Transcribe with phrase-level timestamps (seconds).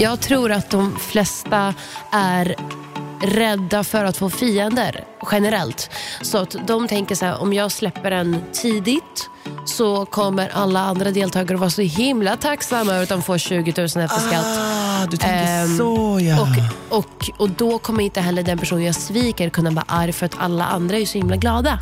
[0.00, 1.74] Jag tror att de flesta
[2.12, 2.54] är
[3.22, 5.90] rädda för att få fiender generellt.
[6.22, 9.30] Så att de tänker så här, om jag släpper den tidigt
[9.66, 13.84] så kommer alla andra deltagare vara så himla tacksamma över att de får 20 000
[13.84, 14.46] efter skatt.
[14.46, 16.40] Ah, du tänker Ehm, så ja.
[16.40, 20.26] Och, och, och då kommer inte heller den person jag sviker kunna vara arg för
[20.26, 21.78] att alla andra är så himla glada.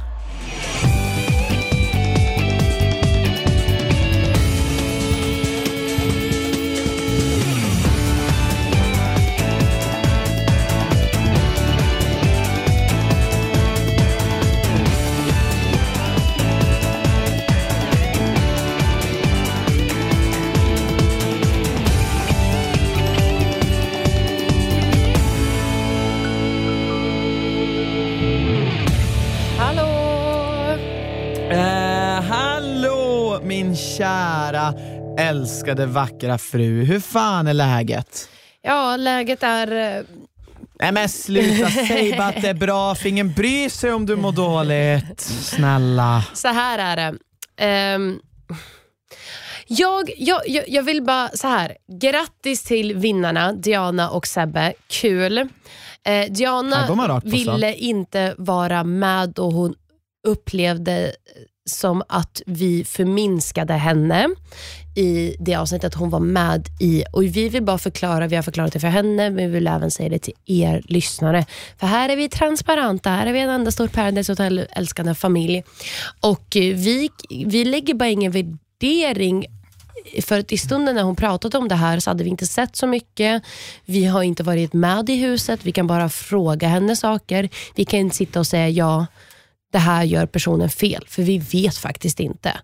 [35.27, 36.85] Älskade vackra fru.
[36.85, 38.29] Hur fan är läget?
[38.63, 39.97] Ja, läget är...
[39.99, 40.05] eh,
[40.81, 44.17] Nej men sluta, säg bara att det är bra för ingen bryr sig om du
[44.17, 45.21] mår dåligt.
[45.21, 46.25] Snälla.
[46.35, 47.19] Så här är det.
[47.65, 48.19] Ehm,
[49.67, 51.77] jag, jag, jag, jag vill bara så här.
[52.01, 54.73] Grattis till vinnarna Diana och Sebbe.
[54.89, 55.39] Kul.
[55.39, 59.75] Eh, Diana ville inte vara med och hon
[60.27, 61.13] upplevde
[61.67, 64.29] som att vi förminskade henne
[64.95, 67.05] i det avsnittet hon var med i.
[67.13, 69.91] Och Vi vill bara förklara, vi har förklarat det för henne, men vi vill även
[69.91, 71.47] säga det till er lyssnare.
[71.79, 75.65] För här är vi transparenta, här är vi en enda stor Paradise Hotel-älskande familj.
[76.21, 77.11] Och eh, vi,
[77.47, 79.47] vi lägger bara ingen värdering
[80.23, 82.77] för att i stunden när hon pratade om det här så hade vi inte sett
[82.77, 83.43] så mycket.
[83.85, 85.61] Vi har inte varit med i huset.
[85.63, 87.49] Vi kan bara fråga henne saker.
[87.75, 89.07] Vi kan inte sitta och säga ja,
[89.73, 91.05] det här gör personen fel.
[91.09, 92.61] För vi vet faktiskt inte.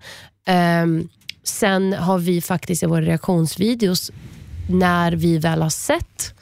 [0.46, 1.08] Ehm,
[1.42, 4.10] sen har vi faktiskt i våra reaktionsvideos,
[4.68, 6.34] när vi väl har sett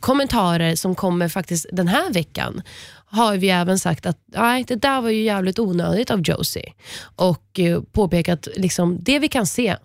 [0.00, 2.62] kommentarer som kommer faktiskt den här veckan,
[3.10, 6.72] har vi även sagt att nej, det där var ju jävligt onödigt av Josie.
[7.16, 9.76] Och eh, påpekat liksom, det vi kan se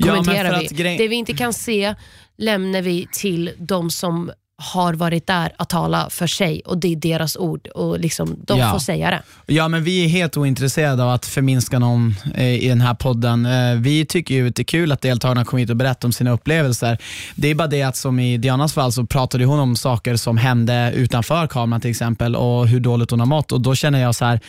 [0.00, 0.96] kommenterar för vi.
[0.96, 1.94] Det vi inte kan se
[2.36, 6.96] lämnar vi till de som har varit där att tala för sig och det är
[6.96, 8.72] deras ord och liksom, de Ja.
[8.72, 9.22] får säga det.
[9.54, 13.46] Ja, men vi är helt ointresserade av att förminska någon eh, i den här podden.
[13.46, 16.12] Eh, vi tycker ju att det är kul att deltagarna kommer hit och berättar om
[16.12, 16.98] sina upplevelser.
[17.34, 20.36] Det är bara det att som i Dianas fall så pratade hon om saker som
[20.36, 24.14] hände utanför kameran till exempel och hur dåligt hon har mått och då känner jag
[24.14, 24.40] så här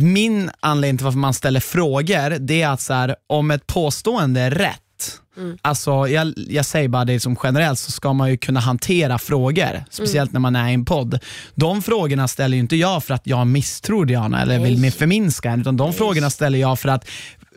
[0.00, 4.40] min anledning till varför man ställer frågor, det är att så här, om ett påstående
[4.40, 4.80] är rätt,
[5.62, 9.84] Alltså, jag, jag säger bara det som generellt så ska man ju kunna hantera frågor,
[9.90, 11.18] speciellt när man är i en podd.
[11.54, 14.80] De frågorna ställer ju inte jag för att jag misstror Diana eller vill Nej.
[14.80, 17.08] mer förminska henne, utan de frågorna ställer jag för att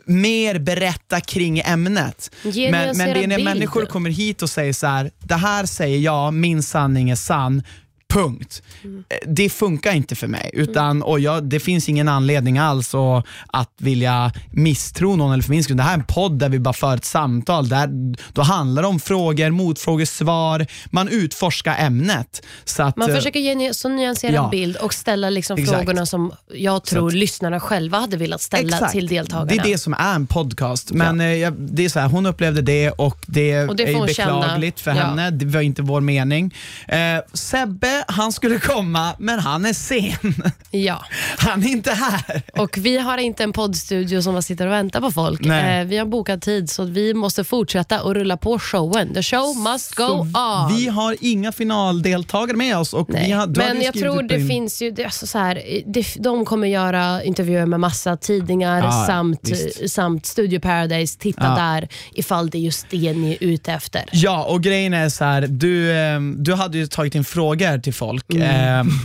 [0.04, 2.30] mer berätta kring ämnet.
[2.42, 3.92] Ge Men, men det är när nyanserad människor bild.
[3.92, 7.62] kommer hit och säger så här: det här säger jag, min sanning är sann.
[8.10, 8.62] Punkt.
[8.84, 10.50] Eh, Det funkar inte för mig.
[10.52, 15.74] Utan, och jag, det finns ingen anledning alls att, att vilja misstro någon eller förminska.
[15.74, 17.68] Det här är en podd där vi bara för ett samtal.
[17.68, 17.88] Där,
[18.32, 20.66] då handlar det om frågor, motfrågor, svar.
[20.90, 22.42] Man utforskar ämnet.
[22.64, 24.48] Så att, Man eh, försöker ge så nyanserad ja.
[24.50, 25.78] bild och ställa liksom Exakt.
[25.78, 28.92] frågorna som jag tror att- lyssnarna själva hade velat ställa Exakt.
[28.92, 29.46] till deltagarna.
[29.46, 30.92] Det är det som är en podcast.
[30.92, 33.94] Men eh, jag, det är så här, hon upplevde det och det, Och det är
[33.94, 34.40] hon känna.
[34.40, 34.96] beklagligt för Ja.
[34.96, 35.30] henne.
[35.30, 36.54] Det var inte vår mening.
[36.88, 36.98] Eh,
[37.32, 40.34] Sebbe, han skulle komma, men han är sen.
[40.70, 41.04] Ja.
[41.38, 42.42] Han är inte här.
[42.58, 45.40] Och vi har inte en poddstudio som bara sitter och väntar på folk.
[45.44, 45.80] Nej.
[45.80, 49.14] Eh, vi har bokat tid så vi måste fortsätta och rulla på showen.
[49.14, 50.76] The show must go Så on.
[50.76, 52.94] Vi har inga finaldeltagare med oss.
[52.94, 53.26] Och Nej.
[53.26, 56.44] vi har, Men jag tror det din- finns ju, det, alltså så här, det, de
[56.44, 59.90] kommer göra intervjuer med massa tidningar Ja, samt, visst.
[59.94, 61.18] samt Studio Paradise.
[61.18, 61.62] Titta Ja.
[61.64, 64.04] där ifall det är just det ni är ute efter.
[64.12, 67.89] Ja, och grejen är så här, du, eh, du hade ju tagit in frågor till
[67.92, 68.34] folk.
[68.34, 68.90] Mm.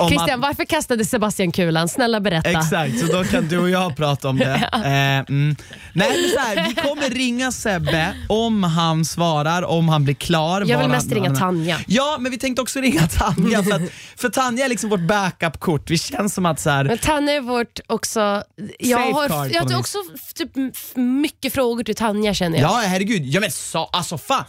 [0.00, 1.88] Eh, Christian, varför kastade Sebastian kulan?
[1.88, 2.50] Snälla berätta.
[2.50, 4.68] Exakt, så då kan du och jag prata om det.
[4.78, 5.56] Eh, mm.
[5.92, 10.64] Nej, så här, vi kommer ringa Sebbe om han svarar, om han blir klar.
[10.66, 11.80] Jag vill mest han- ringa han- Tanja.
[11.86, 13.62] Ja, men vi tänkte också ringa Tanja.
[13.62, 13.82] För, att,
[14.16, 15.90] för Tanja är liksom vårt backup-kort.
[15.90, 18.42] Vi känns som att så här, Men Tanja är vårt också...
[18.78, 19.98] Jag har, Safeguard jag har också
[20.34, 20.50] typ,
[20.96, 22.70] mycket frågor till Tanja känner jag.
[22.70, 23.22] Ja, herregud.
[23.24, 24.44] Ja, men så, alltså fan.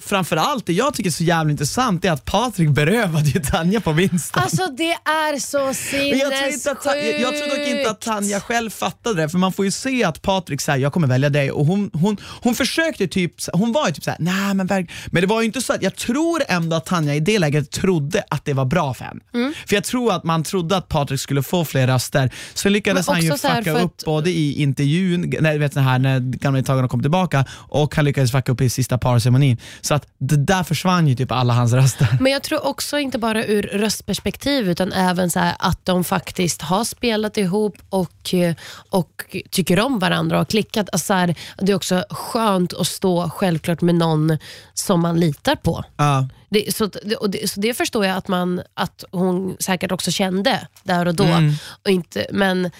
[0.00, 3.92] Framförallt det jag tycker är så jävla intressant är att Patrik berövade ju Tanja på
[3.92, 4.42] vinsten.
[4.42, 5.58] Alltså det är så
[5.92, 9.22] Men jag, tror inte att, Ta- jag, jag tror dock inte att Tanja själv fattade
[9.22, 11.90] det, för man får ju se att Patrik säger jag kommer välja dig och hon,
[11.92, 15.40] hon, hon försökte typ, hon var ju typ såhär, nej men verk-" Men det var
[15.40, 18.52] ju inte så att, jag tror ändå att Tanja i det läget trodde att det
[18.52, 19.20] var bra för henne.
[19.34, 19.52] Mm.
[19.66, 23.14] För jag tror att man trodde att Patrik skulle få fler röster, så lyckades Men
[23.14, 25.80] han ju också så här fucka för upp att- både i intervjun, när, vet, så
[25.80, 29.56] här, när gamla deltagarna kom tillbaka, och han lyckades fucka upp i sista parceremonin.
[29.80, 32.08] Så att det där försvann ju typ alla hans röster.
[32.20, 36.84] Men jag tror också inte bara ur röstperspektiv utan även så att de faktiskt har
[36.84, 38.54] spelat ihop och, eh,
[38.90, 40.88] och tycker om varandra och har klickat.
[40.92, 44.38] Alltså så här, det är också skönt att stå självklart med någon
[44.74, 45.84] som man litar på.
[45.96, 46.28] Ja.
[46.48, 46.86] Det, så,
[47.28, 51.24] det, så det förstår jag att, man, att hon säkert också kände där och då.
[51.24, 51.54] Mm.
[51.84, 52.70] Och inte, men,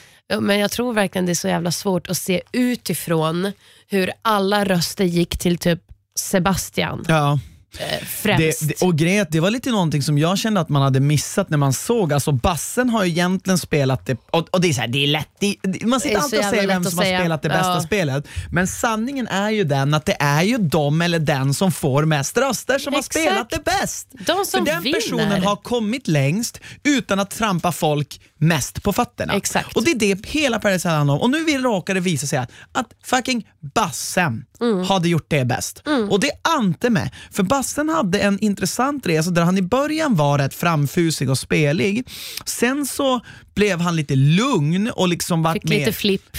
[0.40, 3.52] men jag tror verkligen det är så jävla svårt att se utifrån
[3.88, 5.80] hur alla röster gick till typ
[6.18, 7.38] Sebastian Ja.
[7.78, 8.68] Eh, främst.
[8.68, 11.58] Det, och grejen det var lite någonting som jag kände att man hade missat när
[11.58, 14.88] man såg, alltså Bassen har ju egentligen spelat det, och, och det är så här,
[14.88, 15.56] det är lätt, det,
[15.86, 17.80] man sitter alltid och säger vem som har spelat det bästa Ja.
[17.80, 22.04] spelet, men sanningen är ju den att det är ju de eller den som får
[22.04, 23.14] mest röster som Exakt.
[23.16, 24.08] har spelat det bäst.
[24.12, 24.96] De som För den vinner.
[25.00, 29.32] personen har kommit längst utan att trampa folk mest på fötterna.
[29.34, 29.76] Exakt.
[29.76, 31.20] Och det är det hela Paradise handlar om.
[31.20, 34.84] Och nu vill råkade visa sig att, att fucking Bassen Mm.
[34.84, 35.82] hade gjort det bäst.
[36.10, 37.10] Och det Ante med.
[37.30, 42.08] För Bassen hade en intressant resa där han i början var rätt framfusig och spelig.
[42.44, 43.20] Sen så
[43.54, 46.36] blev han lite lugn och liksom vart Fick lite flipp.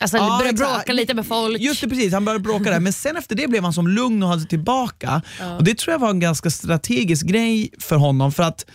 [0.00, 0.74] Alltså Ja, började exakt.
[0.74, 1.60] bråka lite med folk.
[1.60, 2.12] Just det, precis.
[2.12, 2.80] Han började bråka där.
[2.80, 5.22] Men sen efter det blev han som lugn och hade tillbaka.
[5.58, 8.32] Och Det tror jag var en ganska strategisk grej för honom.
[8.32, 8.66] För att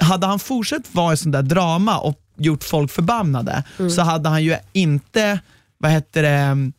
[0.00, 4.44] hade han fortsatt vara i sån där drama och gjort folk förbannade så hade han
[4.44, 5.40] ju inte,
[5.78, 6.72] vad heter det,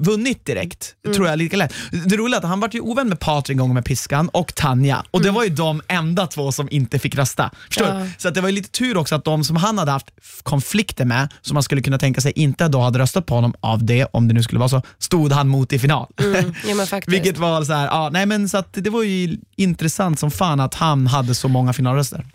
[0.00, 1.74] vunnit direkt, tror jag lika lätt.
[2.06, 4.54] Det roliga är att han var ju ovän med Patrik en gång med piskan och
[4.54, 7.50] Tanja och det var ju de enda två som inte fick rösta.
[7.68, 8.06] Förstår Ja.
[8.18, 10.06] Så att det var ju lite tur också att de som han hade haft
[10.42, 13.84] konflikter med, som man skulle kunna tänka sig inte då hade röstat på honom av
[13.84, 16.06] det, om det nu skulle vara så, stod han mot i final.
[16.20, 17.00] Mm, ja.
[17.06, 20.60] Vilket var så här, ja, nej men så att det var ju intressant som fan
[20.60, 22.26] att han hade så många finalröster.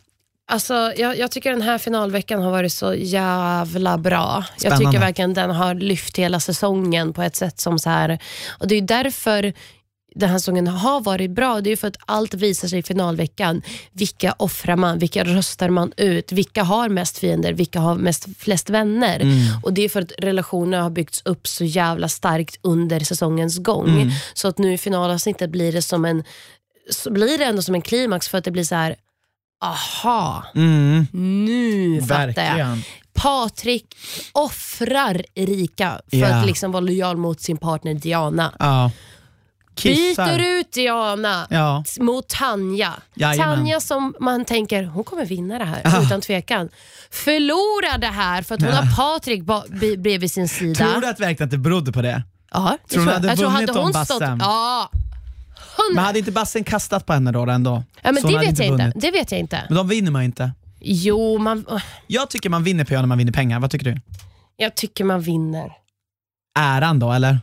[0.49, 4.45] Alltså, jag, jag tycker den här finalveckan har varit så jävla bra.
[4.49, 4.85] Jag Spännande.
[4.85, 8.19] tycker verkligen den har lyft hela säsongen på ett sätt som så här.
[8.59, 9.53] Och Det är därför
[10.15, 11.61] den här säsongen har varit bra.
[11.61, 13.61] Det är för att allt visar sig i finalveckan.
[13.91, 14.99] Vilka offrar man?
[14.99, 16.31] Vilka röstar man ut?
[16.31, 17.53] Vilka har mest fiender?
[17.53, 19.21] Vilka har mest, flest vänner?
[19.63, 24.11] Och Det är för att relationerna har byggts upp så jävla starkt under säsongens gång.
[24.33, 26.23] Så att nu i finalavsnittet blir det som en
[26.89, 28.95] så blir det ändå som en klimax för att det blir så här.
[29.61, 32.77] Aha, Mm, nu fattar jag.
[33.13, 33.85] Patrik
[34.31, 36.27] offrar Erika för Ja.
[36.27, 38.53] att liksom vara lojal mot sin partner Diana.
[38.59, 38.91] Ja.
[39.83, 41.83] Byter ut Diana Ja.
[41.99, 42.93] mot Tanja.
[43.13, 43.55] Jajamän.
[43.57, 46.69] Tanja som man tänker, hon kommer vinna det här utan tvekan.
[47.11, 48.75] Förlorar det här för att hon Ja.
[48.81, 49.43] har Patrik
[49.99, 50.75] bredvid sin sida.
[50.91, 52.23] Tror du att verkligen att det berodde på det?
[52.51, 53.13] Ja, Tror du jag.
[53.15, 54.21] hade jag tror hade hon stått?
[54.39, 54.89] Ja,
[55.95, 57.83] Men hade inte Bassen kastat på henne då ändå?
[58.01, 58.91] ja men det vet jag inte.
[58.95, 59.63] Det vet jag inte.
[59.69, 60.51] Men de vinner man inte.
[60.79, 61.65] Jo, man,
[62.07, 63.59] Jag tycker man vinner på när man vinner pengar.
[63.59, 64.01] Vad tycker du?
[64.57, 65.71] jag tycker man vinner.
[66.59, 67.39] Äran då, eller?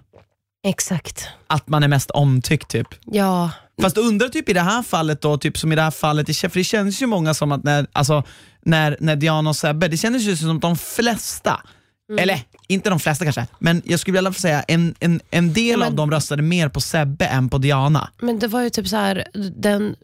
[0.67, 1.29] Exakt.
[1.47, 2.89] Att man är mest omtyckt typ.
[3.05, 3.51] Ja,
[3.83, 6.59] Fast undrar typ i det här fallet då, typ som i det här fallet, för
[6.59, 8.23] det känns ju många som att när, alltså,
[8.63, 11.63] när, när Diana och Sebbe, det kändes ju som att de flesta,
[12.09, 12.23] Mm.
[12.23, 15.89] eller inte de flesta kanske, men jag skulle vilja säga en, en, en del Men-
[15.89, 18.11] av dem röstade mer på Sebbe än på Diana.
[18.21, 19.25] Men det var ju typ så här,
[19.57, 19.97] den,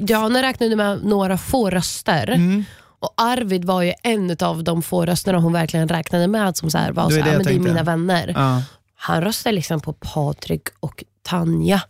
[0.00, 2.64] Diana räknade med några få röster Mm.
[2.98, 6.78] och Arvid var ju en av de få rösterna hon verkligen räknade med som så
[6.78, 8.32] här, var Det så är det här, jag men det är mina vänner.
[8.36, 8.62] Ja.
[8.96, 11.82] Han röstade liksom på Patrik och Tanja.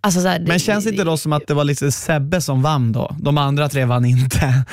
[0.00, 2.62] Alltså så här, Men känns det inte då som att det var lite Sebbe som
[2.62, 3.16] vann då?
[3.20, 4.38] De andra tre vann inte.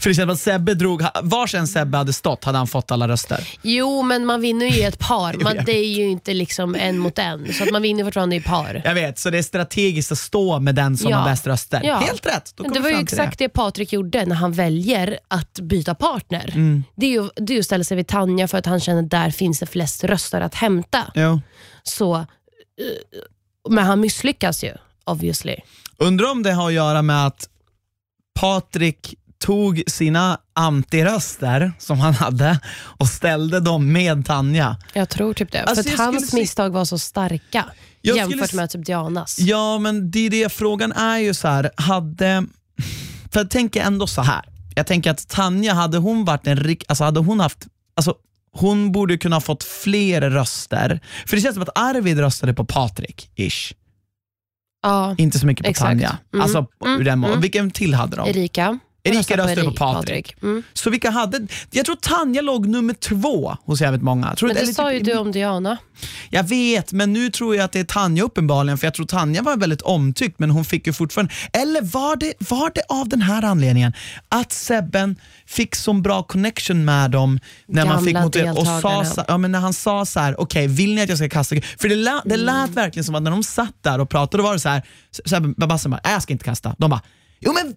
[0.00, 3.08] för det känns som att Sebbe drog, varsin Sebbe hade stått hade han fått alla
[3.08, 3.48] röster.
[3.62, 5.34] Jo, men man vinner ju i ett par.
[5.42, 7.52] Man, det är ju inte liksom en mot en.
[7.52, 8.82] Så att man vinner fortfarande i par.
[8.84, 11.16] Jag vet, så det är strategiskt att stå med den som Ja.
[11.16, 11.80] har bäst röster.
[11.84, 11.96] Ja.
[11.96, 12.54] Helt rätt.
[12.74, 13.48] Det var ju exakt det.
[13.48, 16.50] Patrik gjorde när han väljer att byta partner.
[16.54, 16.84] Mm.
[16.96, 19.10] Det, är ju, det är att ställa sig vid Tanja för att han känner att
[19.10, 21.12] där finns det flest röster att hämta.
[21.14, 21.40] Jo.
[21.82, 22.26] Så,
[23.68, 24.72] men han misslyckas ju
[25.04, 25.56] obviously.
[25.96, 27.48] Undrar om det har att göra med att
[28.40, 34.76] Patrik tog sina antiröster som han hade och ställde dem med Tanja.
[34.92, 35.62] Jag tror typ det.
[35.62, 37.64] Alltså, för att hans skulle misstag var så starka
[38.00, 39.38] Jag jämfört skulle med typ Dianas.
[39.38, 42.46] Ja, men det är det frågan är ju så här, hade...
[43.30, 44.44] För jag tänker ändå så här.
[44.74, 46.84] Jag tänker att Tanja, hade hon varit en rik...
[46.88, 47.66] Alltså hade hon haft...
[47.96, 48.14] Alltså,
[48.60, 51.00] hon borde kunna ha fått fler röster.
[51.26, 53.72] För det känns som att Arvid röstade på Patrik, ish.
[54.82, 55.14] Ja.
[55.18, 55.88] inte så mycket på Exakt.
[55.88, 56.18] Tanja.
[56.34, 56.42] Mm.
[56.42, 58.28] Alltså, ur den, må- Vilken till hade de?
[58.28, 58.78] Erika.
[59.04, 60.34] Erika röstade på Patrik.
[60.42, 60.62] Mm.
[60.72, 64.34] Så vilka hade, jag tror Tanja låg nummer två hos jävligt många.
[64.34, 65.76] Tror Men det eller sa ju typ- du om Diana.
[66.30, 69.42] Jag vet, men nu tror jag att det är Tanja uppenbarligen, för jag tror Tanja
[69.42, 71.32] var väldigt omtyckt, men hon fick ju fortfarande...
[71.52, 73.92] Eller var det, var det av den här anledningen,
[74.28, 78.66] att Sebben fick så bra connection med dem när man fick Gamla motivera- och
[79.14, 81.56] sa, ja, men när han sa så här: okej vill ni att jag ska kasta?
[81.78, 82.46] För det, lät, det Mm.
[82.46, 84.82] lät verkligen som att när de satt där och pratade, då var det så här,
[85.26, 86.74] Sebben, Babassen bara, "Nej, jag ska inte kasta.
[86.78, 87.00] De bara,
[87.40, 87.74] jo men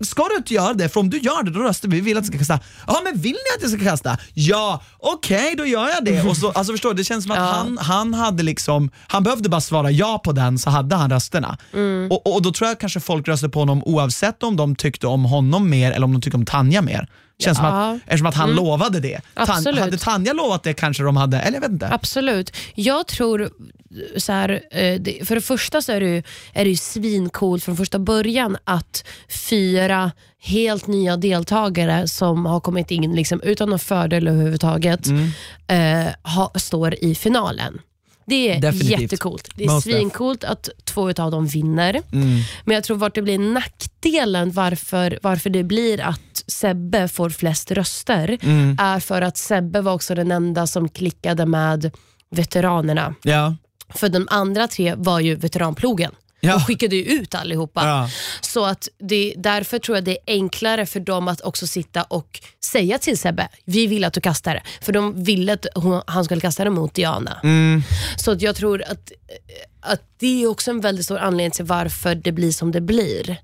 [0.00, 0.88] Ska du inte göra det?
[0.88, 1.96] För om du gör det, då röstar vi.
[1.96, 2.60] Vi vill att du ska kasta.
[2.86, 4.18] Ja, men vill ni att jag ska kasta?
[4.34, 6.22] Ja, okej, då gör jag det.
[6.22, 7.44] Och så, alltså förstår du, det känns som att Ja.
[7.44, 11.58] han, han hade liksom, han behövde bara svara ja på den så hade han rösterna.
[11.72, 12.10] Mm.
[12.10, 15.24] Och, och då tror jag kanske folk röstade på honom oavsett om de tyckte om
[15.24, 17.08] honom mer eller om de tyckte om Tanja mer.
[17.38, 17.90] Känns som Ja.
[17.90, 19.20] att, eftersom att han lovade det.
[19.34, 19.80] Tan, Absolut.
[19.80, 21.88] hade Tanja lovat det kanske de hade, eller jag vet inte.
[21.92, 22.56] Absolut.
[22.74, 23.50] Jag tror,
[24.16, 26.22] så här, eh, för det första så är det ju,
[26.52, 32.90] är det ju svincoolt från första början att fyra helt nya deltagare som har kommit
[32.90, 36.06] in liksom, utan någon fördel överhuvudtaget Mm.
[36.06, 37.78] eh, ha, står i finalen.
[38.28, 39.00] Det är Definitivt.
[39.00, 39.48] jättecoolt.
[39.54, 39.94] Det är Most def.
[39.94, 42.00] svincoolt att två av dem vinner.
[42.12, 42.40] Mm.
[42.64, 47.70] Men jag tror vart det blir nackdelen varför, varför det blir att Sebbe får flest
[47.70, 48.76] röster Mm.
[48.80, 51.90] är för att Sebbe var också den enda som klickade med
[52.30, 53.14] veteranerna.
[53.22, 53.56] Ja.
[53.94, 56.12] För de andra tre var ju veteranplogen.
[56.40, 56.52] Ja.
[56.52, 57.84] De skickade ju ut allihopa.
[57.84, 58.10] Ja.
[58.40, 62.40] Så att det, därför tror jag det är enklare för dem att också sitta och
[62.64, 64.62] säga till Sebbe, vi vill att du kastar det.
[64.80, 67.40] För de ville att hon, han skulle kasta det mot Diana.
[67.42, 67.82] Mm.
[68.16, 69.12] Så att jag tror att,
[69.80, 73.36] att det är också en väldigt stor anledning till varför det blir som det blir.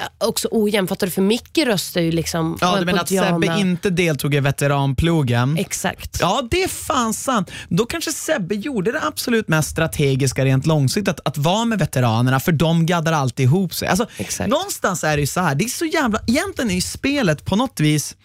[0.00, 1.10] Eh, Också ojämnt, fattar du?
[1.10, 5.58] För Micke röstar ju liksom Ja, du menar att Sebbe inte deltog i veteranplogen?
[5.58, 6.18] Exakt.
[6.20, 7.50] Ja, det är fan sant.
[7.68, 12.40] Då kanske Sebbe gjorde det absolut mest strategiska rent långsiktigt, att, att vara med veteranerna,
[12.40, 13.88] för de gaddar alltid ihop sig.
[13.88, 14.50] Alltså, Exakt.
[14.50, 17.56] någonstans är det ju så här, det är så jävla, egentligen är ju spelet på
[17.56, 18.16] något vis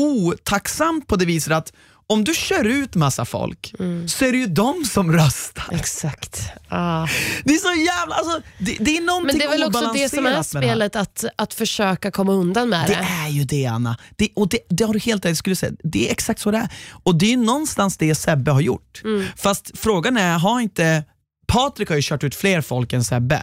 [0.00, 1.72] otacksamt på det viset att
[2.12, 4.08] om du kör ut massa folk Mm.
[4.08, 5.64] så är det ju de som röstar.
[5.72, 6.42] Exakt.
[6.68, 7.06] Ah.
[7.44, 10.08] Det är så jävla, alltså, det, det är någonting Men det är väl också det
[10.08, 13.06] som är spelet, att, att försöka komma undan med Det det.
[13.24, 13.96] är ju det Anna.
[14.16, 15.72] Det, och det, det har du helt rätt skulle säga.
[15.84, 16.68] Det är exakt så det är.
[17.02, 19.00] Och det är någonstans det Sebbe har gjort.
[19.04, 19.26] Mm.
[19.36, 21.04] Fast frågan är, har inte
[21.52, 23.42] Patrik har ju kört ut fler folk än Sebbe.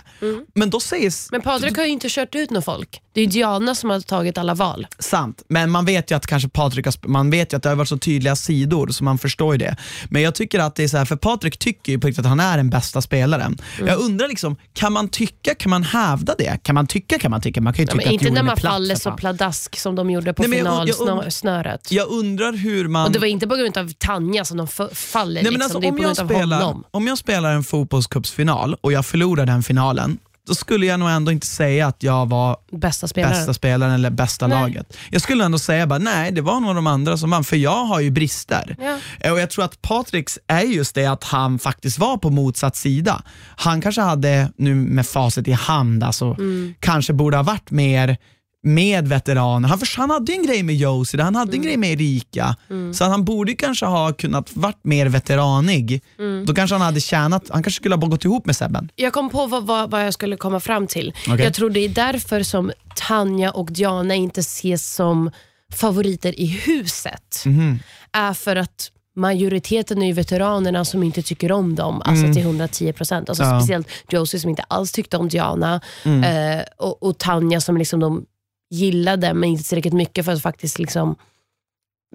[0.55, 3.01] Men då sägs, Men Patrik har ju inte kört ut någon folk.
[3.13, 4.87] Det är Diana som har tagit alla val.
[4.99, 7.75] sant, men man vet ju att kanske Patrik har, man vet ju att det har
[7.75, 9.77] varit så tydliga sidor så man förstår ju det.
[10.09, 12.29] Men jag tycker att det är så här, för Patrik tycker ju på riktigt att
[12.29, 13.57] han är den bästa spelaren.
[13.77, 13.87] Mm.
[13.87, 16.63] Jag undrar liksom, kan man tycka, kan man hävda det?
[16.63, 17.61] Kan man tycka, kan man tycka?
[17.61, 19.11] Man kan ju Ja, tycka men att inte när är man platt, faller för så
[19.11, 21.91] pladask som de gjorde på finalsnöret.
[21.91, 23.05] Jag undrar hur man...
[23.05, 25.33] Och det var inte på grund av Tanja som de faller.
[25.33, 25.61] Nej, men liksom.
[25.61, 26.83] alltså, det är om, på jag grund av spelar, honom.
[26.91, 27.63] om jag spelar en
[28.03, 32.25] fotbollscupsfinal och jag förlorar den finalen, då skulle jag nog ändå inte säga att jag
[32.29, 33.33] var Bästa spelaren.
[33.37, 34.61] bästa spelaren eller bästa Nej.
[34.61, 34.97] laget.
[35.11, 37.85] Jag skulle ändå säga bara, nej, det var nog de andra som vann, för jag
[37.85, 38.75] har ju brister.
[38.79, 38.97] Ja.
[39.19, 42.75] Eh, Och Jag tror att Patricks är just det att han faktiskt var på motsatt
[42.75, 43.21] sida.
[43.57, 46.73] Han kanske hade, nu med facit i hand, alltså, Mm.
[46.79, 48.17] kanske borde ha varit mer
[48.63, 49.69] med veteraner.
[49.69, 52.55] Han, för han hade en grej med Josie, han hade en grej med Erika.
[52.93, 56.03] Så han borde kanske ha kunnat varit mer veteranig.
[56.45, 58.91] Då kanske han hade tjänat, han kanske skulle ha gått ihop med Sebben.
[58.95, 61.13] Jag kom på vad, vad, vad jag skulle komma fram till.
[61.27, 61.43] Okej.
[61.45, 65.31] Jag tror det är därför som Tanja och Diana inte ses som
[65.75, 67.43] favoriter i huset.
[67.45, 67.79] Mhm.
[68.11, 72.93] Är för att majoriteten är ju veteranerna som inte tycker om dem, alltså till 110
[72.93, 73.29] procent.
[73.29, 73.49] Alltså Mm.
[73.51, 73.55] Ja.
[73.55, 73.61] Mm.
[73.63, 78.25] Speciellt Josie som inte alls tyckte om Diana eh, och, och Tanja som liksom de
[78.69, 81.15] gillade men inte tillräckligt mycket för att faktiskt liksom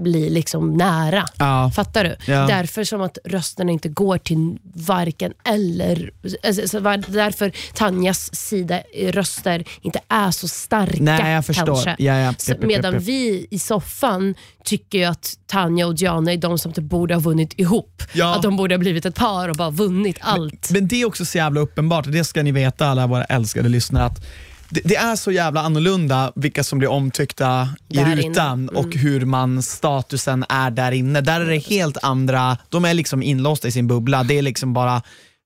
[0.01, 1.25] bli liksom nära.
[1.39, 1.73] Ja.
[1.75, 2.33] Fattar du?
[2.33, 2.47] Ja.
[2.47, 6.13] Därför som att rösterna inte går till varken eller.
[6.47, 11.03] Alltså, därför Tanjas sida röster inte är så starka.
[11.03, 11.95] Nej, jag förstår.
[11.99, 12.35] Ja, ja.
[12.39, 14.35] Så, medan vi i soffan
[14.65, 18.03] tycker ju att Tanja och Diana är de som typ borde ha vunnit ihop.
[18.23, 20.71] Att de borde ha blivit ett par och bara vunnit allt.
[20.71, 24.05] Men det är också så jävla uppenbart, det ska ni veta alla våra älskade lyssnare,
[24.05, 24.27] att
[24.69, 29.25] det, det är så jävla annorlunda vilka som blir omtyckta i Där rutan och hur
[29.25, 31.21] man statusen är där inne.
[31.21, 34.23] Där är det helt andra, de är liksom inlåsta i sin bubbla.
[34.23, 35.03] Det är liksom bara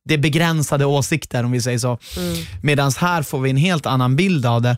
[0.08, 1.98] det är begränsade åsikter om vi säger så.
[2.16, 2.36] Mm.
[2.62, 4.76] Medan här får vi en helt annan bild av det.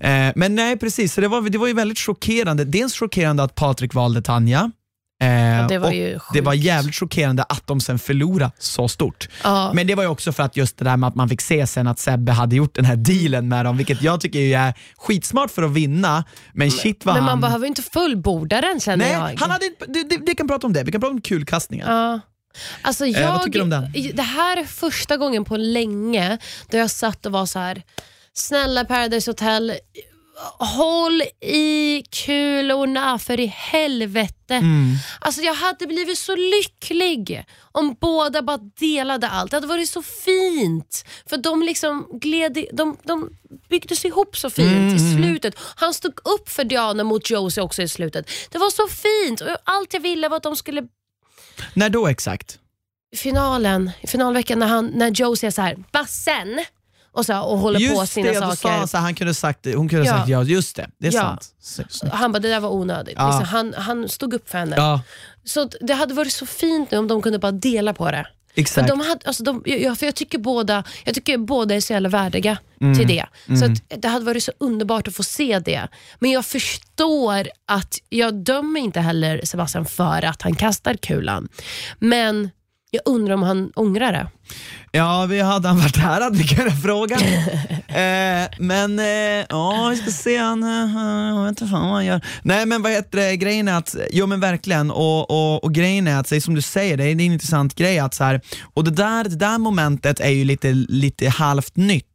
[0.00, 2.64] Eh, men nej precis, så det, var, det var ju väldigt chockerande.
[2.64, 4.70] Dels chockerande att Patrik valde Tanja.
[5.20, 5.90] Eh, det var
[6.34, 9.28] det var jävligt chockerande att de sen förlorade så stort.
[9.44, 9.72] Ja.
[9.74, 11.66] Men det var ju också för att just det där med att man fick se
[11.66, 15.50] sen att Sebbe hade gjort den här dealen med dem, vilket jag tycker är skitsmart
[15.50, 16.24] för att vinna.
[16.52, 17.40] Men shit vad Men man han...
[17.40, 19.40] behöver ju inte fullborda den känner Nej, jag.
[19.40, 21.86] han hade, det, det, vi kan prata om det, vi kan prata om kulkastningen.
[21.88, 22.20] Ja.
[22.82, 23.92] Alltså Eh, jag, vad tycker du om den?
[24.14, 26.38] Det här är första gången på länge
[26.70, 27.82] då jag satt och var så här.
[28.32, 29.72] snälla Paradise Hotel,
[30.58, 34.54] håll i kulorna för i helvete.
[34.54, 34.94] Mm.
[35.20, 39.50] Alltså jag hade blivit så lycklig om båda bara delade allt.
[39.50, 41.04] Det hade varit så fint.
[41.26, 43.30] För de liksom gled, i- de, de
[43.68, 45.54] byggdes ihop så fint Mm, i slutet.
[45.76, 48.30] Han stod upp för Diana mot Josie också i slutet.
[48.50, 50.82] Det var så fint och allt jag ville var att de skulle
[51.74, 52.58] När då exakt?
[53.16, 56.64] finalen, finalveckan när, han, när Joe säger så här, bassen
[57.12, 58.56] och, så, och håller på Just sina det, saker.
[58.56, 60.16] sa han så han kunde sagt, hon kunde Ja.
[60.16, 60.42] sagt ja.
[60.42, 61.20] Just det, det är Ja.
[61.20, 61.54] sant.
[61.90, 63.14] Så- Han bara, det där var onödigt.
[63.16, 63.26] Ja.
[63.26, 64.76] Liksom, han, han stod upp för henne.
[64.76, 65.00] Ja,
[65.44, 68.26] Så det hade varit så fint nu om de kunde bara dela på det.
[68.54, 68.88] För, exakt.
[68.88, 72.08] de hade, alltså de, ja, för jag, tycker båda, jag tycker båda är så jävla
[72.08, 72.98] värdiga Mm.
[72.98, 73.26] till det.
[73.58, 75.88] Så att det hade varit så underbart att få se det.
[76.18, 81.48] Men jag förstår att, jag dömer inte heller Sebastian för att han kastar kulan.
[81.98, 82.50] Men
[82.90, 84.26] jag undrar om han ångrar det.
[84.92, 87.16] Ja, vi hade han varit här hade vi kunnat fråga.
[87.88, 91.00] eh, men eh, ja, vi ska se, han, eh,
[91.36, 92.20] jag vet inte fan vad han gör.
[92.42, 96.08] Nej men vad heter det, grejen är att, jo men verkligen, och, och, och grejen
[96.08, 98.40] är att, som du säger, det är en intressant grej att så här,
[98.74, 102.06] och det där, det där momentet är ju lite, lite halvt nytt.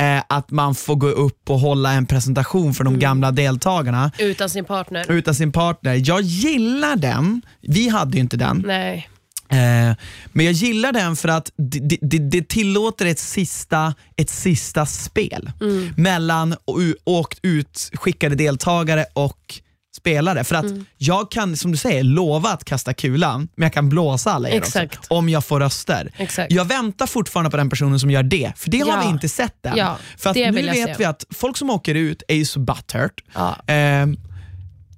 [0.00, 4.50] Eh, att man får gå upp och hålla en presentation för de gamla deltagarna Utan
[4.50, 5.12] sin partner.
[5.12, 6.02] utan sin partner.
[6.04, 8.64] Jag gillar den, vi hade ju inte den.
[8.66, 9.08] Nej.
[9.50, 9.96] Eh,
[10.32, 15.50] men jag gillar den för att det, det, det tillåter ett sista, ett sista spel
[15.96, 19.60] mellan o- åkt ut skickade deltagare och
[19.96, 20.44] spelare.
[20.44, 20.64] För att
[20.96, 24.58] jag kan, som du säger, lova att kasta kulan, men jag kan blåsa alla er
[24.60, 26.12] också, om jag får röster.
[26.16, 26.52] Exakt.
[26.52, 29.00] Jag väntar fortfarande på den personen som gör det, för det har Ja.
[29.04, 29.76] vi inte sett än.
[29.76, 30.94] Ja, för att nu vet se.
[30.98, 33.24] vi att folk som åker ut är ju så butthurt.
[33.34, 33.72] Ja.
[33.74, 34.06] Eh,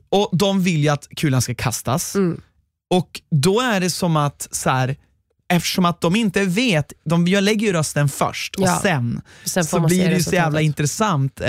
[0.09, 2.15] och de vill ju att kulan ska kastas.
[2.15, 2.41] Mm.
[2.91, 4.97] Och då är det som att, så här,
[5.53, 8.79] eftersom att de inte vet, de, jag lägger ju rösten först och Ja.
[8.83, 11.41] sen, Sen så blir det ju så jävla intressant.
[11.41, 11.47] Eh,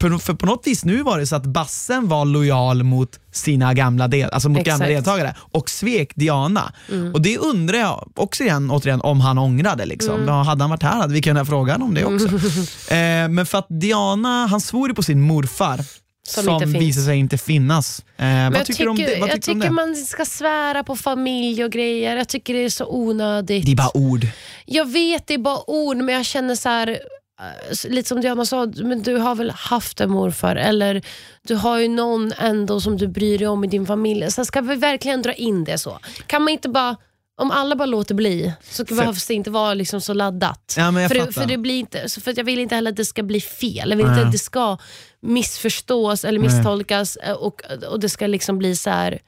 [0.00, 3.74] för, för på något vis nu var det så att Bassen var lojal mot sina
[3.74, 4.90] gamla, del, alltså mot gamla Exakt.
[4.90, 4.94] Mm.
[4.94, 6.72] deltagare och svek Diana.
[7.14, 9.86] Och det undrar jag också igen, återigen om han ångrade.
[9.86, 10.14] Liksom.
[10.14, 10.28] Mm.
[10.28, 12.26] Ja, hade han varit här hade vi kunnat fråga honom om det också.
[12.94, 15.80] eh, men för att Diana, han svor ju på sin morfar
[16.28, 18.04] Som som, inte visar sig inte finnas.
[18.16, 19.20] Eh, Men vad jag tycker om det?
[19.20, 22.16] Vad jag tycker tycker man ska svära på familj och grejer.
[22.16, 23.66] Jag tycker det är så onödigt.
[23.66, 24.26] Det är bara ord.
[24.64, 28.44] Jag vet det är bara ord, men jag känner så här, eh, lite som Diana
[28.44, 31.02] sa, men du har väl haft en morfar eller
[31.42, 34.30] du har ju någon ändå som du bryr dig om i din familj.
[34.30, 35.98] Så ska vi verkligen dra in det så?
[36.26, 36.96] Kan man inte bara
[37.38, 40.74] om alla bara låter bli så behövs det inte vara liksom så laddat.
[40.76, 43.22] Ja, för, det, för, det blir inte, för jag vill inte heller att det ska
[43.22, 43.90] bli fel.
[43.90, 44.78] Jag vill inte att det ska
[45.20, 49.18] missförstås eller misstolkas eh, och, och det ska liksom bli så här.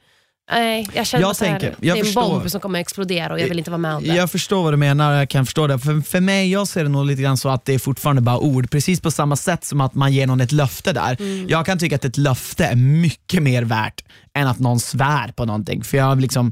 [0.51, 3.33] Nej, jag känner Jag här, tänker- det jag är en bomb som kommer att explodera
[3.33, 4.15] och jag vill inte vara med om det.
[4.15, 5.79] Jag förstår vad du menar, jag kan förstå det.
[5.79, 8.37] För, för mig, jag ser det nog lite grann så att det är fortfarande bara
[8.39, 8.69] ord.
[8.71, 11.17] Precis på samma sätt som att man ger någon ett löfte där.
[11.21, 11.49] Mm.
[11.49, 15.45] Jag kan tycka att ett löfte är mycket mer värt än att någon svär på
[15.45, 15.83] någonting.
[15.83, 16.51] För, jag liksom,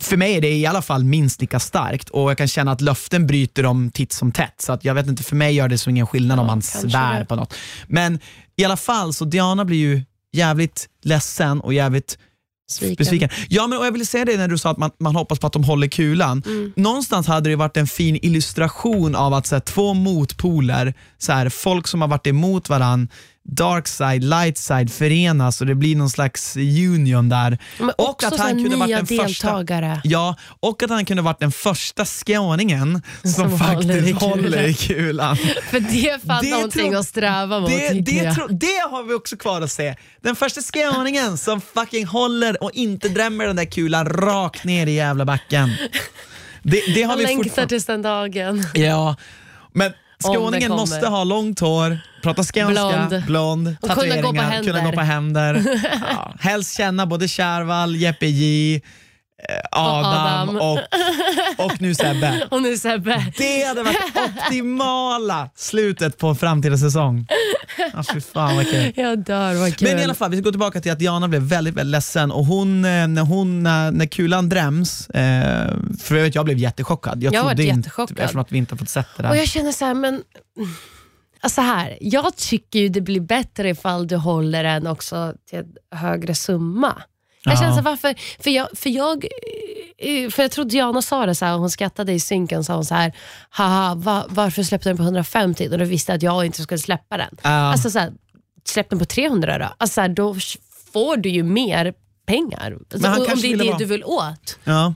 [0.00, 2.80] för mig är det i alla fall minst lika starkt och jag kan känna att
[2.80, 4.54] löften bryter dem titt som tätt.
[4.58, 6.62] Så att jag vet inte, för mig gör det så ingen skillnad Ja, om man
[6.62, 7.24] svär det.
[7.24, 7.54] på något.
[7.86, 8.20] Men
[8.56, 12.18] i alla fall, så Diana blir ju jävligt ledsen och jävligt
[12.68, 12.96] Sviken.
[12.96, 13.28] besviken.
[13.48, 15.46] Ja, men och jag ville säga det när du sa att man, man hoppas på
[15.46, 16.42] att de håller kulan.
[16.46, 16.72] Mm.
[16.76, 21.48] Någonstans hade det varit en fin illustration av att så här, två motpoler, så här,
[21.48, 23.08] folk som har varit emot varann,
[23.48, 27.58] dark side, light side förenas och det blir någon slags union där.
[27.78, 30.00] Men Och också att han kunde varit den första- deltagare.
[30.04, 35.36] Ja, och att han kunde varit den första skåningen som, Som faktiskt håller i kulan.
[35.70, 39.02] För det är fan Det någonting tror- att sträva mot Det, det, tro, det har
[39.02, 39.94] vi också kvar att se.
[40.22, 44.92] Den första skåningen som fucking håller och inte drämmer den där kulan rakt ner i
[44.94, 45.72] jävla backen.
[46.62, 48.66] Det, det har Jag vi längtar tills den dagen.
[48.74, 49.16] Ja,
[49.72, 53.24] men skåningen måste ha långt hår, prata skånska, Blond.
[53.26, 54.72] blond, Och kunna gå på tatueringar, händer.
[54.72, 55.64] kunna gå på händer.
[56.10, 56.34] Ja.
[56.40, 58.80] Helst känna både Kärvall, Jeppe J,
[59.70, 60.56] Adam, Adam.
[60.56, 60.78] och,
[61.64, 62.46] och nu Sebbe.
[62.50, 63.32] Och nu Sebbe.
[63.38, 67.26] Det hade varit optimala slutet på en framtida säsong.
[67.94, 68.92] Ah, fy fan vad kul.
[68.96, 69.88] Jag dör, vad kul.
[69.88, 72.30] Men i alla fall, vi ska gå tillbaka till att Diana blev väldigt, väldigt ledsen
[72.30, 77.22] och hon, eh, när, hon, när, när kulan dräms, eh, för övrigt jag blev jättechockad.
[77.22, 78.18] Jag, Jag trodde inte, jättechockad.
[78.18, 79.30] eftersom att vi inte har fått sett det där.
[79.30, 80.22] Och jag känner så här, men...
[81.40, 85.98] Alltså här, jag tycker ju det blir bättre ifall du håller den också till en
[85.98, 87.02] högre summa.
[87.46, 87.56] Jag Ja.
[87.58, 89.24] känner så här, varför, för jag, för jag
[89.98, 92.84] eh, för jag tror Diana sa det så här, hon skrattade i synken sa hon
[92.84, 93.12] så här,
[93.50, 97.16] haha va, varför släppte den på 150 och du visste att jag inte skulle släppa
[97.16, 97.36] den.
[97.42, 97.48] Ja.
[97.50, 98.12] Alltså så här,
[98.64, 99.64] släpp den på 300 då.
[99.78, 100.34] Alltså så här, då
[100.92, 101.94] får du ju mer
[102.26, 102.78] pengar.
[102.92, 104.58] Alltså, om det är det vara- du vill åt.
[104.64, 104.94] Ja.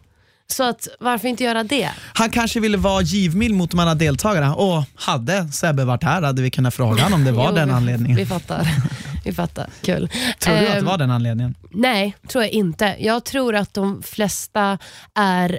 [0.52, 1.90] Så att varför inte göra det?
[2.14, 6.42] Han kanske ville vara givmild mot de andra deltagarna och hade Sebbe varit här hade
[6.42, 8.16] vi kunnat fråga honom om det var Jo, den vi- anledningen.
[8.16, 8.68] Vi fattar.
[9.24, 9.66] Vi fattar.
[9.82, 10.08] Kul.
[10.38, 11.54] Tror du att det Ehm, var den anledningen?
[11.70, 12.96] Nej, tror jag inte.
[12.98, 14.78] Jag tror att de flesta
[15.14, 15.58] är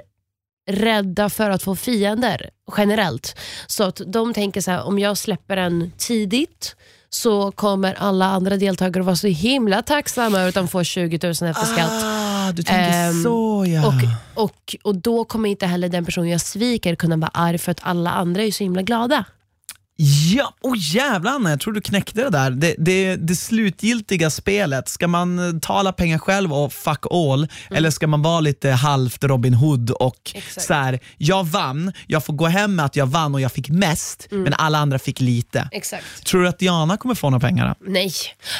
[0.70, 3.38] rädda för att få fiender generellt.
[3.66, 6.76] Så att de tänker så här, om jag släpper den tidigt
[7.14, 11.30] så kommer alla andra deltagare vara så himla tacksamma över att de får 20 000
[11.30, 12.02] efter skatt.
[12.04, 13.86] Ah, du tänker Ehm, så ja.
[13.86, 13.94] Och,
[14.44, 17.80] och, och då kommer inte heller den person jag sviker kunna vara arg för att
[17.82, 19.24] alla andra är så himla glada.
[19.96, 22.50] Ja, oh jävlar jag tror du knäckte det där.
[22.50, 27.48] Det, det, det slutgiltiga spelet, ska man eh, ta alla pengar själv och fuck all,
[27.70, 30.66] eller ska man vara lite halvt Robin Hood och Exakt.
[30.66, 33.68] så här, jag vann, jag får gå hem med att jag vann och jag fick
[33.70, 35.68] mest, men alla andra fick lite.
[35.72, 36.24] Exakt.
[36.26, 37.68] Tror du att Diana kommer få några pengar?
[37.68, 37.90] då?
[37.90, 38.12] Nej,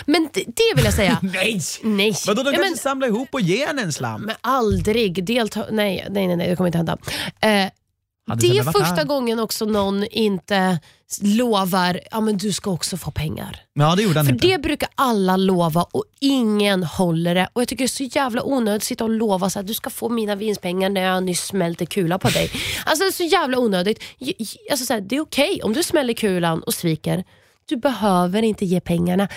[0.06, 1.18] men det, det vill jag säga.
[1.22, 1.60] Nej!
[1.82, 2.14] Nej.
[2.26, 4.22] Vadå, de Ja, kanske men- samlar ihop och ger henne en slam?
[4.22, 5.64] Men aldrig delta...
[5.70, 6.96] Nej, nej, nej, nej, det kommer inte hända.
[7.40, 7.68] Eh,
[8.36, 9.04] det är första här?
[9.04, 10.78] gången också någon inte
[11.22, 13.60] lovar ja men du ska också få pengar.
[13.74, 14.46] Ja, det gjorde han För inte.
[14.46, 17.48] det brukar alla lova och ingen håller det.
[17.52, 19.90] Och Jag tycker det är så jävla onödigt att sitta och lova att du ska
[19.90, 22.50] få mina vinstpengar när jag nyss smälte kula på dig.
[22.84, 24.02] Alltså det är så jävla onödigt.
[24.70, 27.24] Alltså, så här, det är okej om du smäller kulan och sviker.
[27.68, 29.28] Du behöver inte ge pengarna.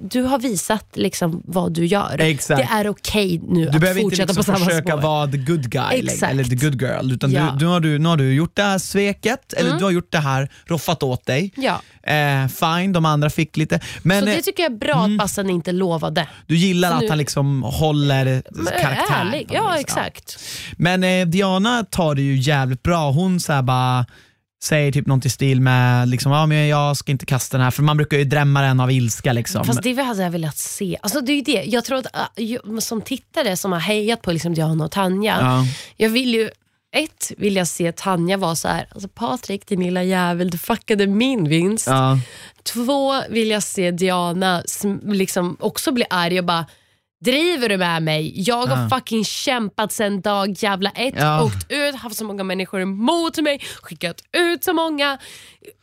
[0.00, 2.20] Du har visat liksom vad du gör.
[2.20, 2.58] Exakt.
[2.60, 5.00] Det är okej nu Du att behöver inte fortsätta liksom på samma försöka spår.
[5.00, 6.32] vara the good guy Exakt.
[6.32, 7.12] eller the good girl.
[7.12, 7.50] Utan Ja.
[7.52, 9.78] du, du, har du, nu har du gjort det här sveket, eller Mm.
[9.78, 11.52] du har gjort det här, roffat åt dig.
[11.56, 11.80] Ja.
[12.12, 13.80] Eh, fine, de andra fick lite.
[14.02, 16.28] Men Så eh, det tycker jag är bra att Bassan inte lovade.
[16.46, 18.42] du gillar så att nu- han liksom håller
[18.82, 19.14] karaktär.
[19.26, 19.48] ärlig.
[19.52, 20.38] Ja, exakt.
[20.76, 23.10] Men eh, Diana tar det ju jävligt bra.
[23.10, 24.06] Hon så bara
[24.66, 27.70] säger typ något i stil med liksom, ah, men jag ska inte kasta den här,
[27.70, 29.32] för man brukar ju drämma den av ilska.
[29.32, 29.64] Liksom.
[29.64, 30.98] Fast det hade jag velat se.
[31.02, 31.64] Alltså det är det.
[31.66, 35.36] Jag tror att äh, jag- som tittare som har hejat på liksom Diana och Tanja,
[35.40, 35.64] Ja.
[35.96, 36.50] jag vill ju
[36.96, 41.06] ett vill jag se Tanja vara så här, alltså Patrik din lilla jävel, du fuckade
[41.06, 41.86] min vinst.
[41.86, 42.18] Ja.
[42.62, 44.62] Två vill jag se Diana
[45.04, 46.66] liksom också bli arg och bara
[47.26, 48.32] Driver du med mig?
[48.48, 48.88] Jag har Ja.
[48.88, 51.42] fucking kämpat sen dag jävla ett, Ja.
[51.44, 55.18] åkt ut, haft så många människor emot mig, skickat ut så många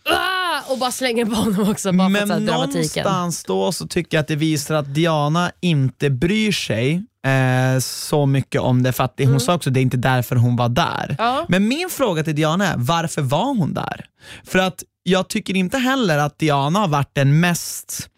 [0.10, 0.72] ah!
[0.72, 3.04] och bara slänger på honom också bara för att Men dramatiken.
[3.04, 8.26] någonstans då så tycker jag att det visar att Diana inte bryr sig eh, så
[8.26, 10.70] mycket om det, för att hon sa också att det är inte därför hon var
[10.70, 11.06] där.
[11.06, 11.16] Mm.
[11.20, 11.46] Ja.
[11.50, 14.06] Men min fråga till Diana är, varför var hon där?
[14.44, 18.10] För att jag tycker inte heller att Diana har varit den mest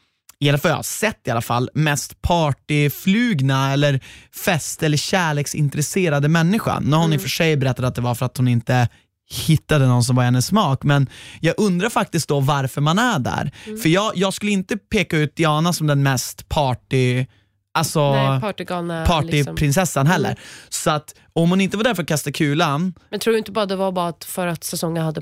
[0.49, 3.99] alla fall jag har sett i alla fall, mest partyflugna eller
[4.45, 6.83] fest eller kärleksintresserade människan.
[6.83, 8.87] Nu har hon i och för sig berättat att det var för att hon inte
[9.47, 13.51] hittade någon som var hennes smak, men jag undrar faktiskt då varför man är där.
[13.81, 17.25] För jag, jag skulle inte peka ut Diana som den mest party,
[17.73, 18.99] alltså Nej, partygalna.
[18.99, 19.15] Liksom.
[19.15, 20.39] partyprinsessan heller.
[20.69, 23.51] Så att om hon inte var där för att kasta kulan, Men tror du inte
[23.51, 25.21] bara det var bara för att säsongen hade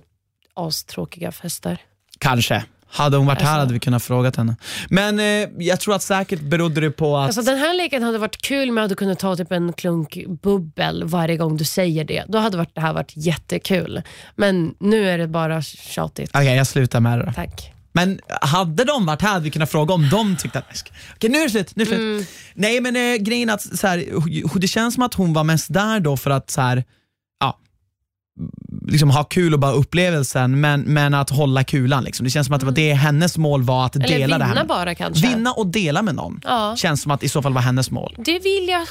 [0.54, 1.82] astråkiga fester?
[2.20, 2.64] kanske.
[2.94, 4.56] Hade hon varit här Alltså- hade vi kunnat fråga henne.
[4.90, 8.18] Men eh, jag tror att säkert berodde det på att Alltså den här leken hade
[8.18, 12.04] varit kul med att du kunde ta typ en klunk bubbel varje gång du säger
[12.04, 12.24] det.
[12.28, 14.02] Då hade varit, det här varit jättekul.
[14.36, 16.30] Men nu är det bara tjatigt.
[16.34, 17.32] Okej, jag slutar med det då.
[17.32, 17.70] Tack.
[17.96, 20.66] Men hade de varit här hade vi kunnat fråga om de tyckte att...
[21.16, 21.76] Okej, nu är det slut.
[21.76, 22.00] Nu är det slut.
[22.00, 22.26] Mm.
[22.54, 25.74] Nej, men eh, grejen är att så här, det känns som att hon var mest
[25.74, 26.84] där då för att så här,
[28.88, 32.04] liksom ha kul och bara upplevelsen, men, men att hålla kulan.
[32.04, 32.24] Liksom.
[32.24, 34.06] Det känns som att det var det hennes mål var, att Mm.
[34.06, 34.66] Eller dela det här.
[34.66, 35.28] bara kanske.
[35.28, 36.40] Vinna och dela med någon.
[36.44, 36.76] Ja.
[36.76, 38.16] Känns som att i så fall var hennes mål.
[38.18, 38.88] Det vill jag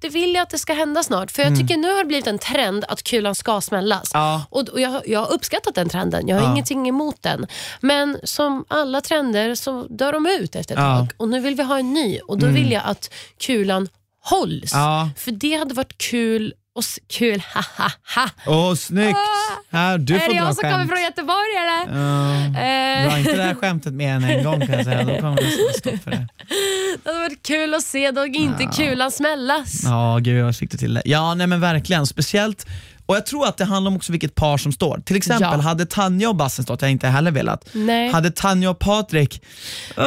[0.00, 1.30] det vill jag att det ska hända snart.
[1.30, 4.14] För jag tycker nu har det blivit en trend att kulan ska smällas.
[4.14, 4.26] Mm.
[4.26, 4.42] Ja.
[4.50, 6.28] Och, och jag, jag har uppskattat den trenden.
[6.28, 6.52] Jag har Ja.
[6.52, 7.46] ingenting emot den.
[7.80, 10.94] Men som alla trender så dör de ut efter ett Ja.
[10.94, 11.06] Mm.
[11.06, 11.14] tag.
[11.16, 12.18] Och nu vill vi ha en ny.
[12.18, 13.88] Och då vill jag att kulan
[14.24, 14.72] hålls.
[15.16, 18.30] För det hade varit kul och kul, ha ha ha.
[18.46, 19.18] Åh, snyggt!
[19.70, 22.00] Här, du är det jag som kommer från Göteborg eller?
[22.00, 22.60] Ja.
[22.60, 25.36] Eh, Dra inte det här skämtet mer än en gång kan jag säga, då kommer
[25.36, 26.28] det stopp för det.
[27.04, 29.82] det hade varit kul att se då inte kulan smällas.
[29.84, 31.02] Ja, gud vad fick du till det.
[31.04, 32.06] Ja, nej men verkligen.
[32.06, 32.66] Speciellt,
[33.06, 35.00] och jag tror att det handlar om också vilket par som står.
[35.04, 35.56] Till exempel, Ja.
[35.60, 37.68] hade Tanja och Bassen stått, jag inte heller velat.
[37.72, 38.10] Nej.
[38.12, 39.42] Hade Tanja och Patrik,
[39.98, 40.04] uh,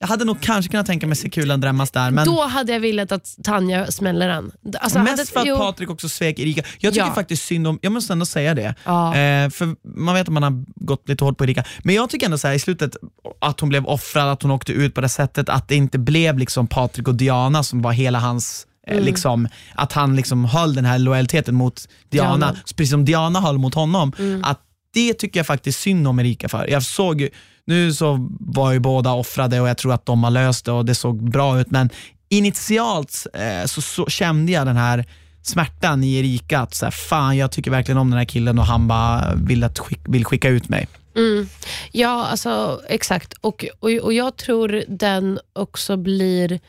[0.00, 2.80] jag hade nog kanske kunnat tänka mig se kulan drämmas där, men Då hade jag
[2.80, 4.50] velat att Tanja smäller den.
[4.80, 6.62] Alltså, mest hade, för att jo, Patrik också svek Erika.
[6.78, 7.14] Jag tycker Ja.
[7.14, 9.08] faktiskt synd om, jag måste ändå säga det, Ja.
[9.16, 12.26] eh, för man vet att man har gått lite hårt på Erika, men jag tycker
[12.26, 12.96] ändå så här, i slutet
[13.40, 16.38] att hon blev offrad, att hon åkte ut på det sättet, att det inte blev
[16.38, 19.04] liksom Patrik och Diana som var hela hans eh, Mm.
[19.04, 22.56] Liksom, att han liksom höll den här lojaliteten mot Diana, Diana.
[22.76, 24.12] precis som Diana höll mot honom.
[24.18, 24.44] Mm.
[24.44, 24.60] Att
[24.94, 26.66] det tycker jag faktiskt synd om Erika för.
[26.70, 27.28] Jag såg,
[27.68, 30.84] nu så var ju båda offrade och jag tror att de har löst det och
[30.84, 31.90] det såg bra ut, men
[32.28, 35.04] initialt eh, så, så kände jag den här
[35.42, 38.64] smärtan i Erika, att så här, fan jag tycker verkligen om den här killen och
[38.64, 40.88] han bara vill, att skick, vill skicka ut mig.
[41.16, 41.48] Mm.
[41.92, 43.32] Ja, alltså exakt.
[43.40, 46.60] Och, och, och jag tror den också blir...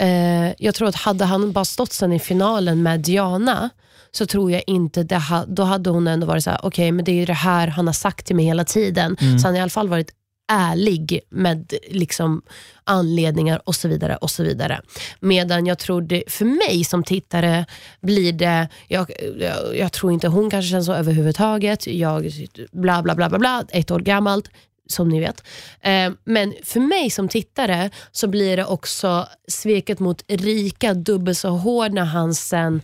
[0.00, 3.70] Eh, jag tror att hade han bara stått sen i finalen med Diana,
[4.12, 6.92] så tror jag inte, det ha, då hade hon ändå varit så här: okej okay,
[6.92, 9.16] men det är ju det här han har sagt till mig hela tiden.
[9.20, 9.38] Mm.
[9.38, 10.10] Så han har i alla fall varit
[10.48, 12.42] ärlig med liksom
[12.84, 14.16] anledningar och så vidare.
[14.16, 14.80] och så vidare.
[15.20, 17.66] Medan jag tror det, för mig som tittare
[18.00, 22.32] blir det, jag, jag, jag tror inte hon kanske känner så överhuvudtaget, jag
[22.72, 24.50] bla bla bla bla, bla ett år gammalt,
[24.86, 25.44] som ni vet.
[25.80, 31.48] Eh, men för mig som tittare så blir det också sveket mot Rika dubbelt så
[31.48, 32.82] hård när han sen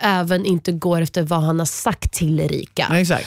[0.00, 2.86] även inte går efter vad han har sagt till Erika.
[2.90, 3.26] Ja, exakt.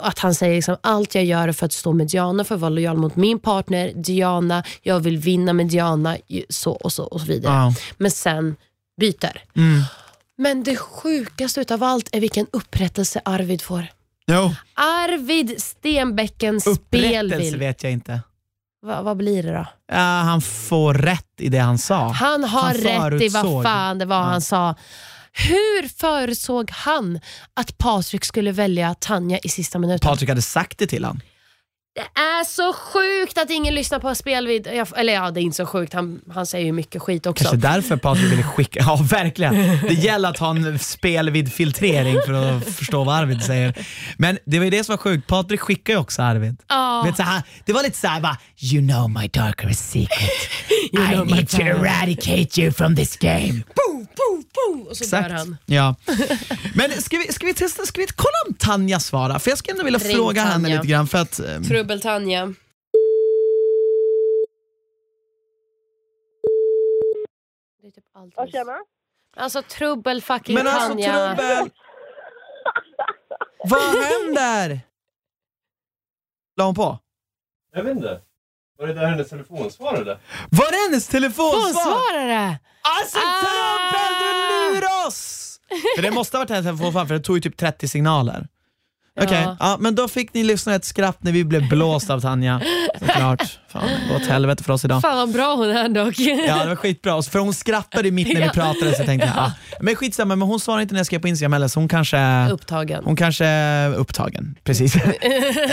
[0.00, 2.60] Att han säger liksom, allt jag gör är för att stå med Diana, för att
[2.60, 6.16] vara lojal mot min partner, Diana, jag vill vinna med Diana,
[6.48, 7.54] så och så och så vidare.
[7.54, 7.74] Ja.
[7.98, 8.56] Men sen
[9.00, 9.44] byter.
[9.56, 9.82] Mm.
[10.36, 13.86] Men det sjukaste utav allt är vilken upprättelse Arvid får.
[14.26, 14.54] Jo.
[14.74, 17.56] Arvid Upprättelse spelvill.
[17.56, 18.20] vet jag inte.
[18.86, 19.66] Va, vad blir det då?
[19.92, 22.08] Ja, han får rätt i det han sa.
[22.08, 22.60] Han har
[22.98, 24.22] Han rätt i vad fan det var Ja.
[24.22, 24.74] han sa.
[25.32, 27.20] Hur förutsåg han
[27.54, 30.08] att Patrik skulle välja Tanja i sista minuten?
[30.08, 31.20] Patrik hade sagt det till honom.
[31.94, 34.66] Det är så sjukt att ingen lyssnar på spelvid.
[34.74, 35.92] Jag- Eller ja, det är inte så sjukt.
[35.94, 37.44] Han, han säger ju mycket skit också.
[37.44, 39.54] Kanske därför Patrik ville skicka, ja verkligen.
[39.88, 43.74] Det gäller att ha en spel vid filtrering för att förstå vad Arvid säger.
[44.16, 46.56] Men det var ju det som var sjukt, Patrik skickade ju också Arvid.
[46.68, 47.02] Ja.
[47.06, 48.36] Vet, så här, det var lite såhär bara,
[48.72, 50.30] you know my darker secret.
[50.92, 53.48] You I know my need to power." eradicate you from this game.
[53.52, 54.86] Boom, boom, boom.
[54.90, 55.32] Och så dör Exakt.
[55.38, 55.56] han.
[55.66, 55.94] Ja.
[56.74, 59.38] Men ska vi, ska vi testa, ska vi kolla om Tanja svarar?
[59.38, 60.76] För jag skulle ändå vilja Ring fråga henne Tanja.
[60.76, 62.54] lite grann för att ehm, Trubbel-Tanja.
[67.82, 68.34] Det är typ allt.
[68.36, 68.76] Ja, tjena.
[69.36, 71.12] Alltså trubbel fucking Men alltså Tanja.
[71.36, 71.70] trubbel!
[73.64, 74.80] Vad händer?
[76.56, 76.98] La hon på?
[77.74, 78.20] Jag vet inte.
[78.78, 80.18] Var det där hennes telefon svarade?
[80.50, 81.82] Var det hennes Hon telefonsvar?
[81.82, 82.58] svarade!
[82.82, 83.40] Alltså Ah!
[83.42, 85.46] trubbel, du lurar oss!
[85.96, 88.48] För det måste ha varit hennes telefonsvar för det tog ju typ 30 signaler.
[89.20, 89.56] Okej, Ja.
[89.60, 92.60] ja, men då fick ni lyssna ett skratt när vi blev blåsta av Tanja.
[92.98, 93.58] Såklart.
[93.72, 95.02] Fan, det åt helvete för oss idag.
[95.02, 96.14] Fan vad bra hon är dock.
[96.18, 99.52] Ja det var skitbra, för hon skrattade mitt när vi pratade så jag tänkte ja.
[99.80, 102.48] Men skitsamma, men hon svarar inte när jag skrev på Instagram heller så hon kanske
[102.50, 103.02] Upptagen.
[103.04, 104.96] hon kanske är upptagen, precis.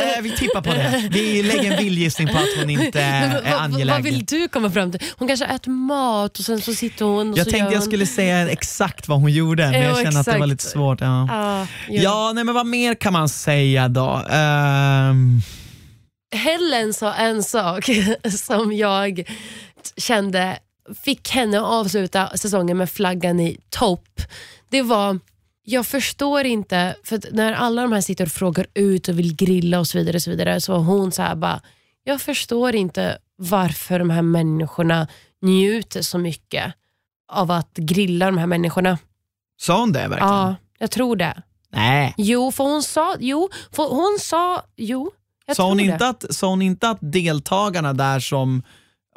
[0.08, 1.08] Eh, vi tippar på det.
[1.12, 3.88] Vi lägger en vildgissning på att hon inte är angelägen.
[3.88, 5.02] vad vill du komma fram till?
[5.18, 7.80] Hon kanske äter mat och sen så sitter hon och Jag så tänkte gör jag
[7.80, 7.86] hon...
[7.88, 11.02] skulle säga exakt vad hon gjorde, men jag känner att det var lite svårt.
[11.02, 12.02] Ja, jo.
[12.04, 14.22] ja nej, men vad mer kan man säga då?
[14.30, 15.42] Ehm,
[16.32, 17.90] Helen sa en sak
[18.38, 19.24] som jag
[19.98, 20.60] kände
[21.04, 24.22] fick henne att avsluta säsongen med flaggan i topp.
[24.70, 25.20] Det var,
[25.64, 29.80] jag förstår inte, för när alla de här sitter och frågar ut och vill grilla
[29.80, 31.62] och så vidare, så, vidare, så var hon så här bara,
[32.04, 35.08] jag förstår inte varför de här människorna
[35.42, 36.74] njuter så mycket
[37.32, 38.98] av att grilla de här människorna.
[39.62, 40.28] sa hon det verkligen?
[40.28, 41.42] Ja, jag tror det.
[41.70, 42.14] Nej.
[42.18, 45.12] Jo, för hon sa, jo, för hon sa, jo,
[45.48, 45.84] jag Sa hon, det.
[45.84, 48.64] inte att, sa hon inte att deltagarna där som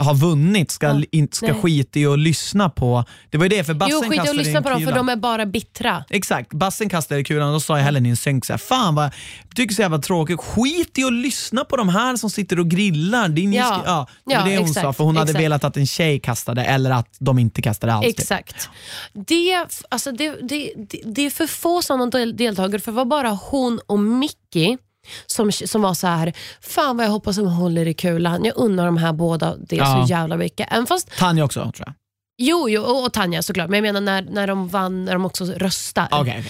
[0.02, 1.62] har vunnit ska, Ja, inte ska nej.
[1.62, 3.04] skita i att lyssna på...
[3.30, 4.78] Det var ju det, för Bassen Jo, skit i kastade att in lyssna på dem
[4.80, 5.06] för kulan.
[5.06, 6.04] de är bara bittra.
[6.10, 9.04] Exakt, Bassen kastade kulan och då sa jag Helen i en synk såhär, fan vad,
[9.48, 12.68] jag tycker så jävla tråkigt, skit i att lyssna på de här som sitter och
[12.68, 13.28] grillar.
[13.28, 13.82] Ni Ja.
[13.86, 15.44] ja, det var Ja, det hon exakt, sa, för hon hade exakt.
[15.44, 18.06] velat att en tjej kastade eller att de inte kastade alls.
[18.06, 18.18] typ.
[18.20, 18.68] Exakt.
[19.12, 23.04] Det, alltså det, det, det, det är för få sådana del- deltagare, för det var
[23.04, 24.76] bara hon och Mickey
[25.26, 28.44] som, som var så här, fan vad jag hoppas de håller i kulan.
[28.44, 30.04] Jag unnar de här båda det Ja.
[30.06, 30.68] så jävla mycket.
[30.70, 31.94] Även fast, Tanja också tror jag.
[32.38, 35.24] jo, jo och, och Tanja såklart, men jag menar när, när de vann, när de
[35.24, 36.08] också röstar.
[36.10, 36.44] Okej,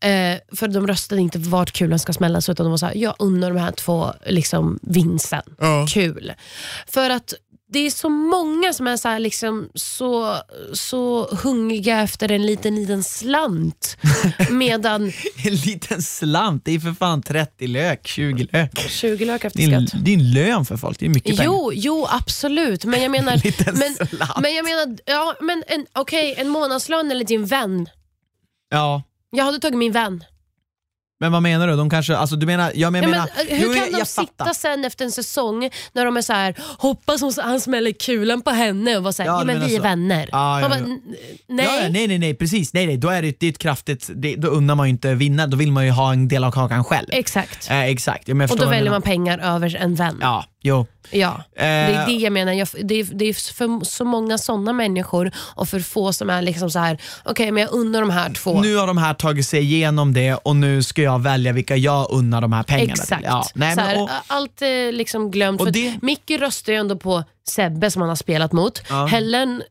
[0.00, 0.32] okej.
[0.32, 3.14] Eh, för de röstade inte vart kulan ska smällas utan de var så här, jag
[3.18, 5.42] unnar de här två liksom, vinsten.
[5.88, 6.32] Kul.
[6.86, 7.34] För att
[7.68, 10.36] det är så många som är så, här, liksom, så,
[10.72, 13.96] så hungriga efter en liten, liten slant.
[14.50, 15.12] Medan
[15.44, 18.78] En liten slant, det är för fan 30 lök, 20 lök.
[18.90, 20.04] 20 lök Det efter skatt.
[20.04, 21.44] det är en lön för folk, det är mycket pengar.
[21.44, 22.84] Jo, jo, absolut.
[22.84, 24.32] Men jag menar, Liten men, slant.
[24.42, 27.88] men jag menar ja, men en, okej, en månadslön eller din vän.
[28.70, 30.24] Ja, Jag hade tagit min vän.
[31.20, 31.76] Men vad menar du?
[31.76, 33.82] De kanske, alltså du menar, ja, men jag Ja, menar, men, eh, hur jo, kan
[33.82, 34.52] jag, de jag sitta fattar.
[34.52, 38.50] sen efter en säsong när de är så här, hoppas hon, han smäller kulan på
[38.50, 39.82] henne och var så här, Ja, ja, men vi är så.
[39.82, 40.28] vänner.
[40.32, 40.68] Ja, ja, ja.
[40.68, 41.00] bara, "N-
[41.48, 41.66] nej.
[41.66, 42.72] Ja, ja, nej, nej, nej, precis.
[42.72, 45.14] Nej, nej, då är det, det är ett kraftigt, det, då unnar man ju inte
[45.14, 47.06] vinna, då vill man ju ha en del av kakan själv.
[47.12, 47.70] Exakt.
[47.70, 48.28] Eh, exakt.
[48.28, 50.18] Ja, Och då väljer man pengar över en vän.
[50.20, 50.86] Ja, Jo.
[51.10, 52.52] Ja, det Eh, är det jag menar.
[52.52, 56.42] Jag, det, är, det är för så många sådana människor och för få som är
[56.42, 56.98] liksom så här.
[57.24, 58.60] okej men jag undrar de här två.
[58.60, 62.06] Nu har de här tagit sig igenom det och nu ska jag välja vilka jag
[62.10, 63.02] unnar de här pengarna till.
[63.02, 63.24] Exakt.
[63.24, 65.62] Ja, nej, här, och, allt är liksom glömt.
[65.62, 68.82] För det- Micke röstar ju ändå på Sebbe som han har spelat mot.
[68.88, 69.06] Ja.
[69.06, 69.62] Helen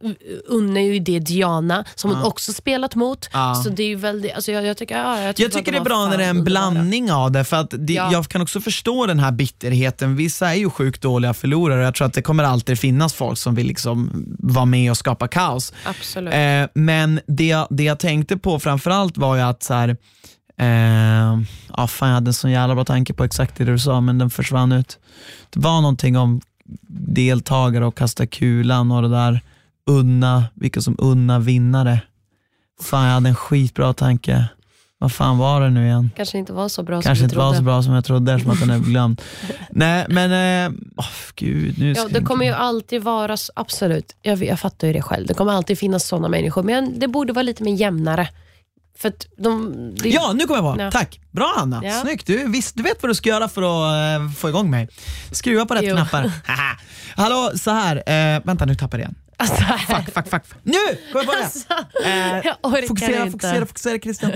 [0.46, 3.30] unnar ju det Diana som hon också spelat mot.
[3.34, 3.56] Ja.
[3.56, 5.72] Så det är ju väldigt, alltså jag, jag tycker, ja, jag, jag att tycker de
[5.72, 7.44] det är bra när det är en blandning av det.
[7.44, 8.12] För att det, Ja.
[8.12, 10.16] Jag kan också förstå den här bitterheten.
[10.16, 13.38] Vissa är ju sjukt dåliga förlorare och jag tror att det kommer alltid finnas folk
[13.38, 15.74] som vill liksom vara med och skapa kaos.
[15.86, 16.34] Absolut.
[16.34, 19.90] Eh, men det, det jag tänkte på framförallt var ju att så här,
[20.60, 21.40] eh,
[21.78, 24.18] ja, fan, jag hade en sån jävla bra tanke på exakt det du sa men
[24.18, 25.00] den försvann ut.
[25.50, 26.42] Det var någonting om
[26.90, 29.40] deltagare och kasta kulan och det där
[29.86, 32.00] unna, vilka som unna vinnare.
[32.82, 34.46] Fan jag hade en skitbra tanke.
[34.98, 36.12] Vad fan var det nu igen?
[36.16, 37.48] Kanske inte var så bra Kanske som inte trodde.
[37.48, 39.22] var så bra som jag trodde eftersom att den är glömd.
[39.70, 40.32] Nej men,
[40.72, 44.60] eh, åh, gud nu Ja, det jag kommer inte- ju alltid vara, absolut, jag, jag
[44.60, 45.28] fattar ju det själv.
[45.28, 48.30] Det kommer alltid finnas sådana människor, men det borde vara lite mer jämnare.
[49.00, 50.82] För de, det, Ja, nu kommer jag på.
[50.82, 50.92] Ja.
[50.92, 51.20] Tack.
[51.32, 51.82] Bra Anna.
[51.86, 52.02] Ja.
[52.02, 52.28] Snyggt.
[52.28, 54.90] Du, visst, du vet vad du ska göra för att eh, få igång mig.
[55.32, 55.96] Skruva på rätt Jo.
[55.96, 56.32] knappar.
[57.16, 57.96] Hallå, så här.
[58.36, 59.16] Eh, vänta, nu tappar jag igen.
[59.38, 59.56] Alltså,
[59.96, 60.44] Fuck, fuck, fuck.
[60.64, 60.74] Nu
[61.12, 61.44] kom jag på det.
[61.44, 61.60] alltså,
[62.06, 64.32] Eh, jag fokusera, fokusera, fokusera Christian.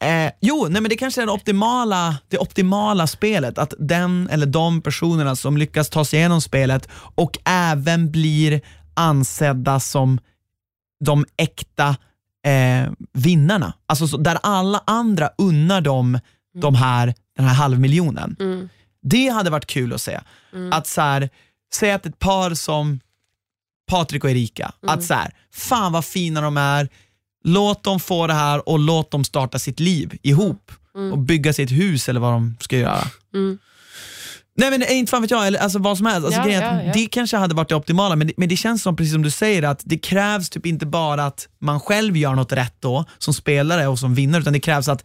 [0.00, 3.58] Eh, jo, nej, men det kanske är det optimala, det optimala spelet.
[3.58, 8.60] Att den eller de personerna som lyckas ta sig igenom spelet och även blir
[8.94, 10.18] ansedda som
[11.04, 11.96] de äkta
[12.44, 13.72] eh, vinnarna.
[13.86, 16.18] Alltså så, där alla andra unnar dem
[16.54, 18.36] de här, den här halvmiljonen.
[18.40, 18.68] Mm.
[19.02, 20.20] Det hade varit kul att se.
[20.72, 21.30] Att så här,
[21.74, 23.00] säga att ett par som
[23.86, 26.88] Patrik och Erika, att så här, fan vad fina de är,
[27.44, 30.72] låt dem få det här och låt dem starta sitt liv ihop
[31.12, 33.04] och bygga sitt hus eller vad de ska göra.
[34.58, 34.70] Mm.
[34.70, 36.26] Nej men inte fan vet jag, eller alltså vad som helst.
[36.26, 36.92] Alltså, Ja, grejen är att ja, ja.
[36.92, 39.30] Det kanske hade varit det optimala, men det, men det känns som, precis som du
[39.30, 43.34] säger, att det krävs typ inte bara att man själv gör något rätt då, som
[43.34, 45.04] spelare och som vinnare, utan det krävs att,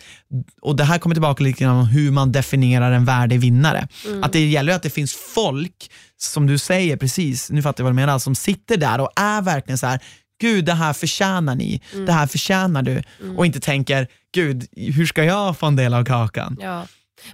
[0.62, 3.88] och det här kommer tillbaka lite grann om hur man definierar en värdig vinnare.
[4.06, 4.24] Mm.
[4.24, 7.86] Att det gäller ju att det finns folk, som du säger precis, nu fattar jag
[7.86, 10.00] vad du menar, som sitter där och är verkligen så här
[10.42, 11.82] Gud, det här förtjänar ni.
[11.94, 12.06] Mm.
[12.06, 13.04] Det här förtjänar du.
[13.38, 16.58] Och inte tänker, Gud, hur ska jag få en del av kakan?
[16.62, 16.88] Ja.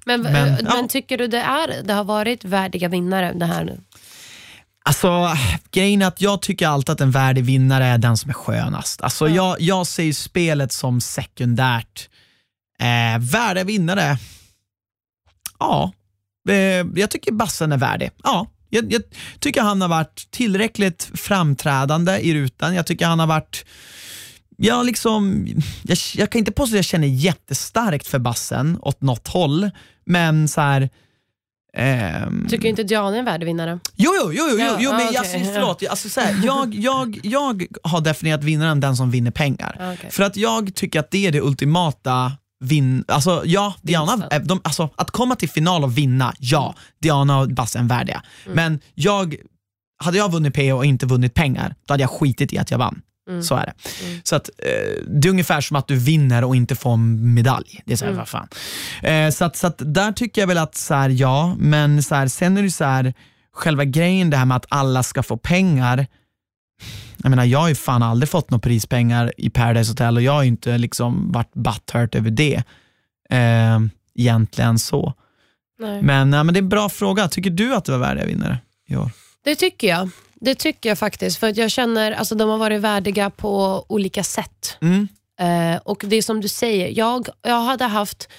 [0.06, 0.76] Men, Men, men, ja.
[0.76, 3.80] men tycker du det, är, det har varit värdiga vinnare det här nu?
[4.86, 5.38] Alltså,
[5.72, 9.02] grejen är att jag tycker alltid att en värdig vinnare är den som är skönast.
[9.02, 12.10] Alltså, jag, jag ser ju spelet som sekundärt.
[12.80, 14.18] Eh, värdiga vinnare,
[15.60, 15.92] ja.
[16.50, 16.56] Eh,
[16.96, 18.12] jag tycker Bassen är värdig.
[18.24, 18.48] Ja.
[18.70, 19.02] Jag, jag
[19.40, 22.76] tycker han har varit tillräckligt framträdande i rutan.
[22.76, 23.66] Jag tycker han har varit
[24.58, 25.48] jag, liksom,
[25.84, 29.70] jag, jag kan inte påstå att jag känner jättestarkt för bassen åt något håll,
[30.06, 30.90] men så här,
[31.78, 33.80] ehm, Tycker inte Diana är en värdig vinnare?
[33.96, 35.18] Jo, jo, jo, jo, Ja, jo men ah, okej.
[35.18, 35.88] alltså, förlåt.
[35.90, 39.78] Alltså, så här, jag, jag, jag har definierat vinnaren den som vinner pengar.
[39.80, 40.12] Ah, okej.
[40.12, 42.32] För att jag tycker att det är det ultimata
[42.64, 43.04] vinn...
[43.08, 47.80] Alltså, ja, Diana, de, alltså, att komma till final och vinna, ja, Diana och Basse
[47.80, 48.24] är värdiga.
[48.46, 48.56] Mm.
[48.56, 49.36] Men jag,
[50.04, 52.78] hade jag vunnit PO och inte vunnit pengar, då hade jag skitit i att jag
[52.78, 53.02] vann.
[53.30, 53.44] Mm.
[53.44, 53.74] Så är det.
[54.24, 57.82] Så att, eh, det är ungefär som att du vinner och inte får medalj.
[57.86, 58.26] Det är så här, Mm.
[58.26, 58.48] fan.
[59.04, 62.16] Eh, så att, så att där tycker jag väl att, så här, ja, men så
[62.16, 63.14] här, sen är det så här,
[63.54, 66.08] själva grejen det här med att alla ska få pengar.
[67.18, 70.32] Jag menar, jag har ju fan aldrig fått några prispengar i Paradise Hotel och jag
[70.32, 72.64] har ju inte liksom varit butthurt över det.
[73.30, 73.80] Eh,
[74.16, 75.14] egentligen så.
[75.80, 76.02] Nej.
[76.02, 77.28] Men, ja, men det är en bra fråga.
[77.28, 78.58] Tycker du att du var värdiga vinnare
[78.90, 79.12] i år?
[79.44, 80.10] Det tycker jag.
[80.44, 81.38] Det tycker jag faktiskt.
[81.38, 84.78] För att jag känner alltså de har varit värdiga på olika sätt.
[84.82, 85.08] Mm.
[85.40, 88.30] Eh, och det är som du säger, jag, jag hade haft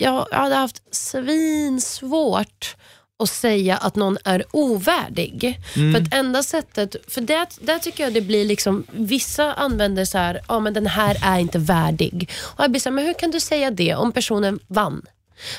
[0.00, 2.76] jag hade haft svinsvårt
[3.18, 5.60] att säga att någon är ovärdig.
[5.74, 10.18] För att enda sättet, för det, där tycker jag det blir liksom, vissa använder så
[10.18, 12.30] här, ja men den här är inte värdig.
[12.42, 15.02] Och jag blir så här, men hur kan du säga det om personen vann?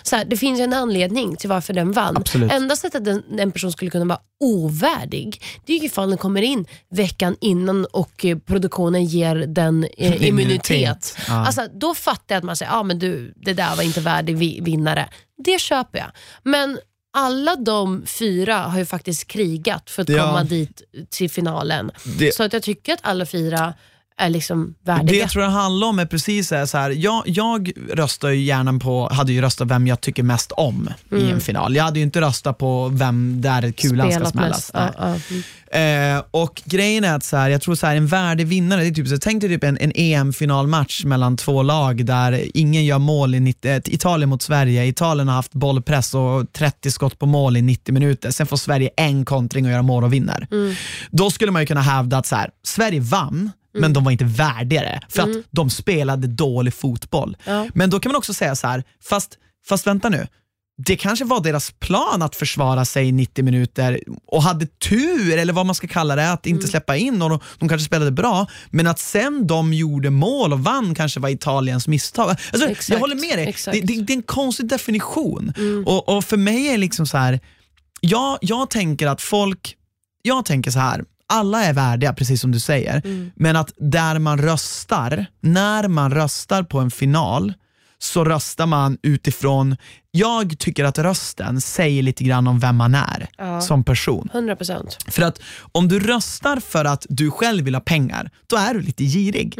[0.03, 2.17] Så här, det finns ju en anledning till varför den vann.
[2.17, 2.51] Absolut.
[2.51, 6.41] Enda sättet en, en person skulle kunna vara ovärdig, det är ju ifall den kommer
[6.41, 11.17] in veckan innan och eh, produktionen ger den eh, immunitet.
[11.27, 11.45] Ja.
[11.45, 14.37] Alltså, då fattar jag att man säger, ja men du, det där var inte värdig
[14.37, 15.09] vi- vinnare.
[15.43, 16.07] Det köper jag.
[16.43, 16.79] Men
[17.17, 20.23] alla de fyra har ju faktiskt krigat för att Ja.
[20.25, 21.91] komma dit till finalen.
[22.19, 23.73] Det- Så att jag tycker att alla fyra
[24.19, 25.19] är liksom Det värdiga.
[25.21, 28.79] jag tror det handlar om är precis här, så här jag, jag röstar ju gärna
[28.79, 31.75] på, hade ju röstat vem jag tycker mest om i en final.
[31.75, 34.51] Jag hade ju inte röstat på vem där kulan ska Spelat smällas.
[34.57, 34.71] mest.
[34.73, 34.89] Nej.
[34.97, 35.19] Ja, ja.
[35.29, 35.43] Mm.
[35.71, 38.87] Eh, och grejen är att så här, jag tror så här, en värdig vinnare, det
[38.87, 42.99] är typ, så, tänk dig typ en, en EM-finalmatch mellan två lag där ingen gör
[42.99, 44.85] mål i 90, eh, Italien mot Sverige.
[44.85, 48.31] Italien har haft bollpress och 30 skott på mål i 90 minuter.
[48.31, 50.47] Sen får Sverige en kontring och göra mål och vinner.
[51.11, 55.01] Då skulle man ju kunna hävda att så Sverige vann, men de var inte värdigare
[55.09, 57.37] för att de spelade dålig fotboll.
[57.45, 57.67] Ja.
[57.73, 60.27] Men då kan man också säga så här, fast, fast vänta nu.
[60.85, 65.53] Det kanske var deras plan att försvara sig i 90 minuter och hade tur, eller
[65.53, 66.69] vad man ska kalla det, att inte Mm.
[66.69, 70.59] släppa in och de, de kanske spelade bra, men att sen de gjorde mål och
[70.59, 72.29] vann kanske var Italiens misstag.
[72.53, 75.53] Alltså, jag håller med dig, det, det, det är en konstig definition.
[75.57, 75.87] Mm.
[75.87, 77.39] Och, och för mig är det liksom så här,
[78.01, 79.75] jag, jag tänker att folk,
[80.21, 83.31] jag tänker så här, alla är värdiga precis som du säger, Mm.
[83.35, 87.53] men att där man röstar, när man röstar på en final,
[87.99, 89.77] så röstar man utifrån,
[90.11, 93.61] jag tycker att rösten säger lite grann om vem man är Ja.
[93.61, 94.29] som person.
[94.33, 94.97] 100 procent.
[95.07, 95.39] För att
[95.71, 99.57] om du röstar för att du själv vill ha pengar, då är du lite girig.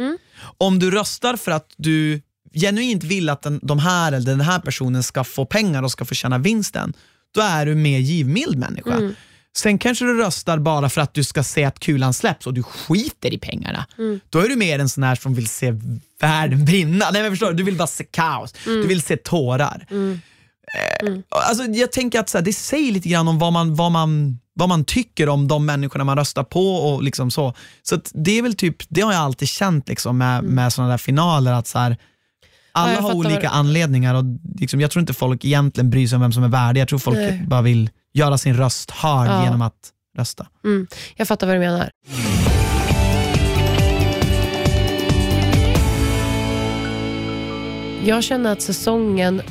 [0.58, 2.22] Om du röstar för att du
[2.54, 6.04] genuint vill att den, de här eller den här personen ska få pengar och ska
[6.04, 6.92] få tjäna vinsten,
[7.34, 9.12] då är du mer givmild människa.
[9.56, 12.62] Sen kanske du röstar bara för att du ska se att kulan släpps och du
[12.62, 13.86] skiter i pengarna.
[14.30, 15.74] Då är du mer en sån här som vill se
[16.20, 17.10] världen brinna.
[17.12, 17.52] Nej, men förstår du?
[17.54, 19.86] du vill bara se kaos, du vill se tårar.
[19.90, 23.92] Eh, Alltså, jag tänker att så här, det säger lite grann om vad man, vad,
[23.92, 26.74] man, vad man tycker om de människorna man röstar på.
[26.74, 27.54] och liksom så.
[27.82, 30.98] Så det är väl typ, det har jag alltid känt liksom med, med sådana där
[30.98, 31.52] finaler.
[31.52, 31.96] att så här,
[32.72, 34.24] alla jag har olika vad- anledningar och
[34.58, 36.80] liksom, jag tror inte folk egentligen bryr sig om vem som är värdig.
[36.80, 37.44] Jag tror folk Nej.
[37.46, 39.44] bara vill göra sin röst hörd Ja.
[39.44, 40.46] genom att rösta.
[40.64, 40.86] Mm.
[41.16, 41.90] Jag fattar vad du menar.
[48.04, 49.42] Jag känner att säsongen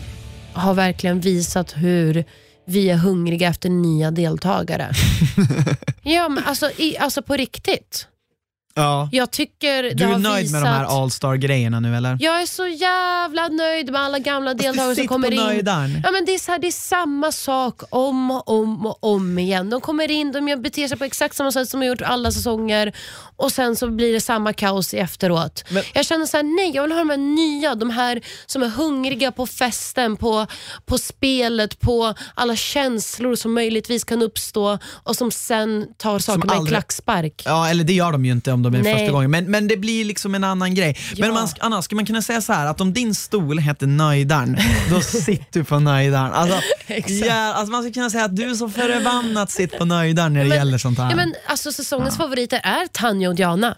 [0.53, 2.25] har verkligen visat hur
[2.65, 4.91] vi är hungriga efter nya deltagare.
[6.03, 8.07] ja, men alltså, i, alltså på riktigt.
[8.77, 9.09] Ja.
[9.11, 10.51] Jag tycker det Du är har nöjd visat...
[10.51, 12.17] med de här all-star-grejerna nu eller?
[12.19, 15.37] Jag är så jävla nöjd med alla gamla deltagare som kommer in.
[15.37, 16.01] nöjdaren.
[16.05, 19.39] Ja, men det, är så här, det är samma sak om och om och om
[19.39, 19.69] igen.
[19.69, 22.31] De kommer in, de beter sig på exakt samma sätt som de har gjort alla
[22.31, 22.93] säsonger
[23.35, 25.63] och sen så blir det samma kaos efteråt.
[25.69, 28.63] Men- jag känner så här, nej jag vill ha de här nya, de här som
[28.63, 30.47] är hungriga på festen, på,
[30.85, 36.57] på spelet, på alla känslor som möjligtvis kan uppstå och som sen tar saker med
[36.57, 37.41] en klackspark.
[37.45, 38.93] Ja, eller det gör de ju inte om de är Nej.
[38.93, 40.97] första gången, men, men det blir liksom en annan grej.
[41.17, 41.33] Men Ja.
[41.33, 44.57] man, Anna, skulle man kunna säga så här att om din stol heter nöjdaren,
[44.89, 46.31] då sitter du på nöjdaren.
[46.33, 46.61] Alltså,
[47.25, 50.43] ja, alltså man skulle kunna säga att du är så förbannat sitter på nöjdaren när
[50.43, 51.09] det Men- gäller sånt här.
[51.09, 53.77] Ja, men, alltså, säsongens favoriter är Tanja och Diana.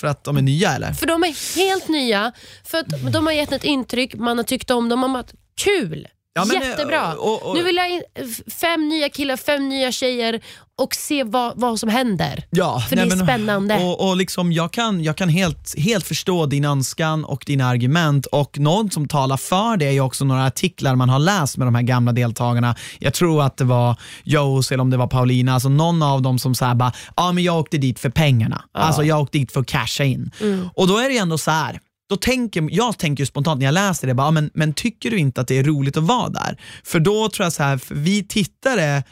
[0.00, 0.92] För att de är nya eller?
[0.92, 2.32] För de är helt nya,
[2.64, 5.24] för att de har gett ett intryck, man har tyckt om dem, man har
[5.60, 6.08] kul.
[6.36, 7.02] Ja, men, Jättebra.
[7.12, 10.40] eh, och- och- Nu vill jag in f- fem nya killar, fem nya tjejer
[10.78, 12.44] och se vad, vad som händer.
[12.50, 13.76] Ja, För det är spännande.
[13.84, 18.26] Och, och liksom, jag kan, jag kan helt, helt förstå din önskan och dina argument
[18.26, 21.74] och något som talar för det är också några artiklar man har läst med de
[21.74, 22.74] här gamla deltagarna.
[22.98, 26.38] Jag tror att det var Jos eller om det var Paulina, alltså någon av dem
[26.38, 28.64] som sa bara, ja men jag åkte dit för pengarna.
[28.74, 30.30] Alltså jag åkte dit för att casha in.
[30.40, 30.68] Mm.
[30.74, 31.80] Och då är det ändå så här.
[32.08, 35.18] Då tänker, jag tänker ju spontant när jag läser det, bara, men, men tycker du
[35.18, 36.60] inte att det är roligt att vara där?
[36.84, 39.02] För då tror jag så här, för vi tittare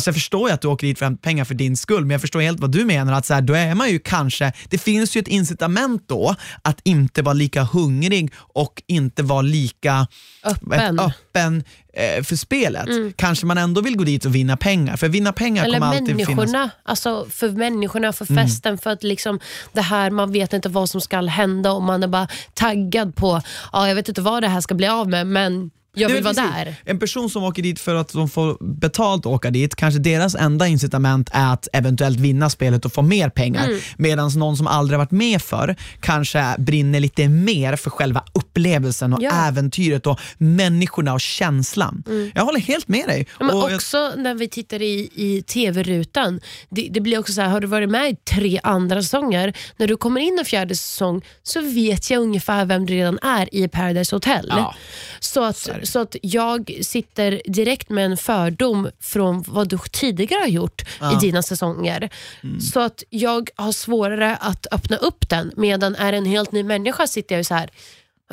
[0.00, 2.00] Alltså jag förstår ju att du åker dit för att hämta pengar för din skull,
[2.04, 3.12] men jag förstår helt vad du menar.
[3.12, 6.80] att så här, Då är man ju kanske, det finns ju ett incitament då att
[6.84, 10.06] inte vara lika hungrig och inte vara lika
[10.44, 11.00] Öppen.
[11.00, 13.16] öppen eh, för spelet.
[13.16, 16.06] Kanske man ändå vill gå dit och vinna pengar, för vinna pengar Eller kommer alltid
[16.06, 16.28] finnas.
[16.36, 18.46] människorna, alltså för människorna, för Mm.
[18.46, 19.40] festen, för att liksom
[19.72, 23.42] det här, man vet inte vad som ska hända och man är bara taggad på,
[23.72, 26.32] ja, jag vet inte vad det här ska bli av med men jag vill vara
[26.34, 26.74] där.
[26.84, 30.34] En person som åker dit för att de får betalt att åka dit, kanske deras
[30.34, 33.64] enda incitament är att eventuellt vinna spelet och få mer pengar.
[33.64, 33.78] Mm.
[33.98, 39.22] Medan någon som aldrig varit med för kanske brinner lite mer för själva upplevelsen och
[39.22, 39.30] Ja.
[39.48, 42.02] äventyret och människorna och känslan.
[42.34, 43.16] Jag håller helt med dig.
[43.16, 43.26] Mm.
[43.38, 47.32] Ja, Men och jag- också när vi tittar i, i tv-rutan, det, det blir också
[47.32, 50.44] så här, har du varit med i tre andra säsonger, när du kommer in en
[50.44, 54.46] fjärde säsong så vet jag ungefär vem du redan är i Paradise Hotel.
[54.48, 54.74] Ja,
[55.20, 60.48] så, att, så att jag sitter direkt med en fördom från vad du tidigare har
[60.48, 62.10] gjort i dina säsonger.
[62.42, 62.60] Mm.
[62.60, 67.06] Så att jag har svårare att öppna upp den, medan är en helt ny människa
[67.06, 67.70] sitter jag ju så här,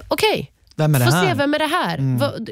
[0.07, 1.05] okej, Vem är det?
[1.05, 1.25] Mm.
[1.27, 2.17] se, vem är det här?
[2.19, 2.49] Vad-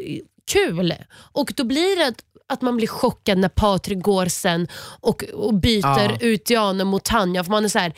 [0.51, 0.93] kul!
[1.15, 4.67] Och då blir det att, att man blir chockad när Patrik går sen
[5.01, 5.81] och, och byter
[6.11, 6.17] Ja.
[6.19, 7.43] ut Diana mot Tanja.
[7.43, 7.93] För man är så här,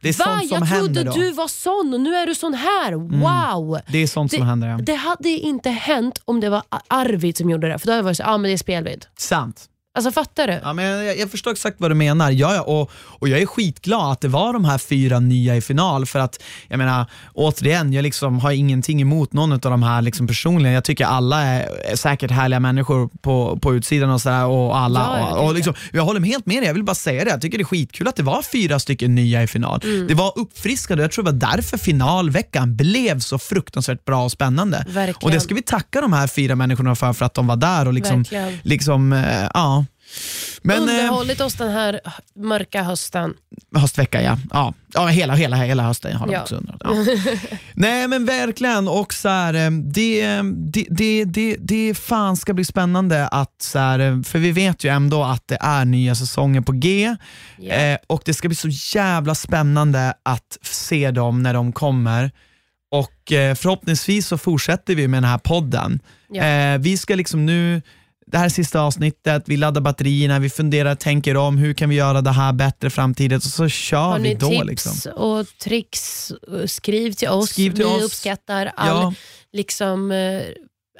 [0.00, 0.24] Det är Va?
[0.24, 1.12] sånt som Jag trodde då.
[1.12, 2.92] du var sån och nu är du sån här.
[2.92, 3.78] Wow!
[3.88, 4.68] Det är sånt som händer.
[4.68, 4.76] Ja.
[4.78, 7.78] Det hade inte hänt om det var Arvid som gjorde det.
[7.78, 9.06] För då hade jag varit så, ja men det är spelvid.
[9.16, 9.66] Sant.
[9.94, 10.60] Alltså fattar du?
[10.62, 12.30] Ja, men jag, jag förstår exakt vad du menar.
[12.30, 15.60] Ja, ja, och, och jag är skitglad att det var de här fyra nya i
[15.60, 16.06] final.
[16.06, 20.26] För att, jag menar, återigen, jag liksom har ingenting emot någon av de här liksom
[20.26, 20.74] personligen.
[20.74, 24.46] Jag tycker alla är, är säkert härliga människor på, på utsidan och sådär.
[24.46, 26.94] Och alla, Ja, ja, och, och liksom, jag håller helt med dig, jag vill bara
[26.94, 27.30] säga det.
[27.30, 29.80] Jag tycker det är skitkul att det var fyra stycken nya i final.
[29.84, 30.06] Mm.
[30.06, 34.84] Det var uppfriskande jag tror det var därför finalveckan blev så fruktansvärt bra och spännande.
[34.88, 35.16] Verkligen.
[35.22, 37.86] Och det ska vi tacka de här fyra människorna för, för att de var där
[37.86, 38.58] och liksom, Verkligen.
[38.62, 39.79] liksom eh, ja.
[40.62, 42.00] Men, eh, Underhållit oss den här
[42.36, 43.34] mörka hösten.
[43.76, 44.38] Höstvecka ja.
[44.50, 46.42] Ja, ja hela, hela, hela hösten har de Ja.
[46.42, 46.80] också undrat.
[46.84, 46.90] Ja.
[47.74, 52.64] Nej men verkligen och så här, eh, det, det, det, det, det fan ska bli
[52.64, 56.60] spännande att, så här, eh, för vi vet ju ändå att det är nya säsonger
[56.60, 57.16] på G
[57.70, 62.30] eh, och det ska bli så jävla spännande att se dem när de kommer.
[62.92, 66.00] Och eh, förhoppningsvis så fortsätter vi med den här podden.
[66.34, 67.82] Eh, vi ska liksom nu,
[68.30, 71.94] det här är sista avsnittet, vi laddar batterierna, vi funderar, tänker om, hur kan vi
[71.96, 74.48] göra det här bättre i framtiden och så kör Har vi ni då.
[74.50, 75.12] tips Liksom.
[75.12, 76.32] och tricks,
[76.66, 77.50] skriv till oss.
[77.50, 78.02] Skriv till vi oss.
[78.02, 79.14] uppskattar all, Ja.
[79.52, 80.42] liksom, eh,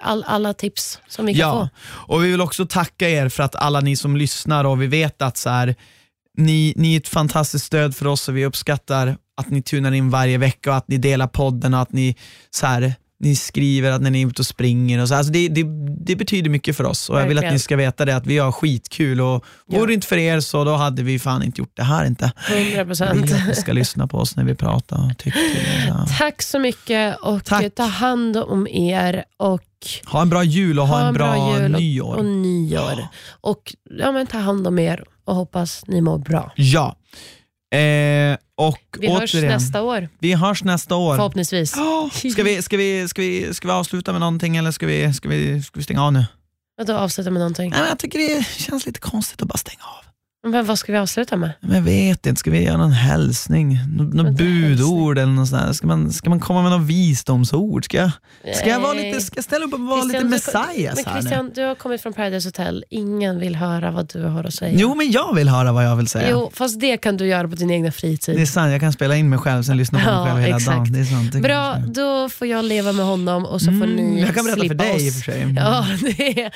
[0.02, 3.56] all, alla tips som vi kan Ja, och vi vill också tacka er för att
[3.56, 5.74] alla ni som lyssnar och vi vet att så här,
[6.38, 10.10] ni, ni är ett fantastiskt stöd för oss och vi uppskattar att ni tunar in
[10.10, 12.16] varje vecka och att ni delar podden och att ni,
[12.50, 15.02] så här, ni skriver att när ni är ute och springer.
[15.02, 15.14] Och så.
[15.14, 15.62] Alltså det, det,
[16.04, 18.38] det betyder mycket för oss och jag vill att ni ska veta det att vi
[18.38, 19.78] har skitkul och Ja.
[19.78, 22.32] vore det inte för er så då hade vi fan inte gjort det här inte.
[22.48, 22.52] få.
[22.54, 23.32] 100 Vi vill procent.
[23.32, 25.04] att ni ska lyssna på oss när vi pratar och
[26.02, 26.14] och så.
[26.18, 27.74] Tack så mycket och Tack.
[27.74, 29.62] ta hand om er och
[30.06, 32.12] Ha en bra jul och ha, ha en bra, jul nyår.
[32.12, 33.08] och, och nyår.
[33.40, 36.52] Och ja, men ta hand om er och hoppas ni mår bra.
[36.56, 36.96] Ja.
[37.72, 41.16] Eh, och Vi hörs återigen, nästa år vi hörs nästa år.
[41.16, 41.74] förhoppningsvis.
[41.76, 45.12] Ja, Ska vi, ska, vi, ska, vi, ska vi avsluta med någonting eller ska vi,
[45.14, 46.24] ska vi, ska vi stänga av nu?
[46.76, 47.70] Vadå avsluta med någonting?
[47.70, 50.04] Nej, men jag tycker det känns lite konstigt att bara stänga av.
[50.46, 51.50] Men vad ska vi avsluta med?
[51.60, 53.78] Men jag vet inte, ska vi göra någon hälsning?
[53.96, 55.72] Nå- Något budord eller något sånt där?
[55.72, 57.84] Ska man, ska man komma med något visdomsord?
[57.84, 58.10] Ska jag,
[58.56, 61.14] ska jag, vara lite, ska ställa upp och vara lite Christian, du- messias Men här
[61.14, 61.20] nu?
[61.20, 62.84] Christian, du har kommit från Paradise Hotel.
[62.90, 64.78] Ingen vill höra vad du har att säga.
[64.80, 66.28] Jo, men jag vill höra vad jag vill säga.
[66.30, 68.36] Jo, fast det kan du göra på din egna fritid.
[68.36, 70.38] Det är sant, jag kan spela in mig själv sen lyssna på mig Ja, själv
[70.38, 70.76] hela exakt.
[70.76, 70.92] dagen.
[70.92, 71.32] Det är sant.
[71.32, 74.44] Det Bra, då får jag leva med honom och så får Mm, ni jag kan
[74.44, 75.02] berätta för dig oss.
[75.02, 75.54] i och för sig.
[75.56, 75.86] Ja,
[76.16, 76.52] det är...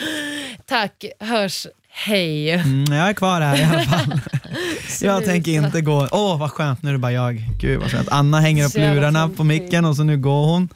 [0.66, 2.50] Tack, hörs, hej.
[2.50, 4.20] Mm, jag är kvar här i alla fall.
[5.00, 6.08] jag tänker inte gå.
[6.10, 7.44] Åh vad skönt, nu är det bara jag.
[7.60, 8.08] Gud vad skönt.
[8.08, 10.68] Anna hänger upp lurarna på micken och så nu går hon.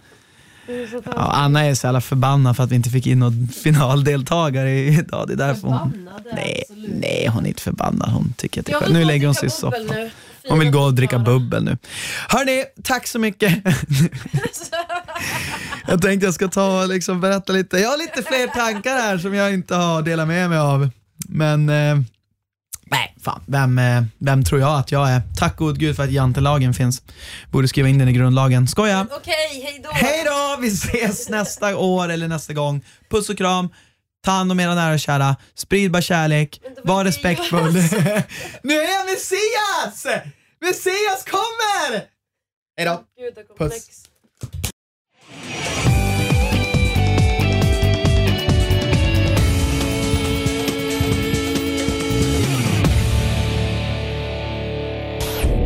[1.04, 5.24] Ja, Anna är så jävla förbannad för att vi inte fick in någon finaldeltagare idag.
[5.28, 6.08] Det är därför hon...
[6.34, 8.10] Nej, nej, hon är inte förbannad.
[8.10, 8.92] Hon tycker att det är skönt.
[8.92, 10.10] Nu lägger hon sig i soffan.
[10.48, 11.76] Hon vill gå och dricka bubbel nu.
[12.28, 13.54] Hörni, tack så mycket.
[15.86, 17.78] jag tänkte jag ska ta och liksom berätta lite.
[17.78, 20.90] Jag har lite fler tankar här som jag inte har delat med mig av.
[21.28, 21.98] Men eh,
[22.86, 23.42] nej, fan.
[23.46, 25.22] Vem, eh, vem tror jag att jag är?
[25.36, 27.02] Tack gode gud för att jantelagen finns.
[27.50, 28.68] Borde skriva in den i grundlagen.
[28.68, 29.06] Skoja!
[29.10, 29.90] Okej, hej då.
[29.92, 30.56] Hej då!
[30.62, 32.84] Vi ses nästa år eller nästa gång.
[33.10, 33.68] Puss och kram.
[34.24, 35.36] Ta hand om era nära och kära.
[35.54, 36.60] Sprid bara kärlek.
[36.84, 37.72] var respektfull.
[38.62, 40.22] nu är jag Messias!
[40.60, 42.04] Messias kommer!
[42.76, 43.04] Hej då.
[43.18, 44.07] Gud, Puss.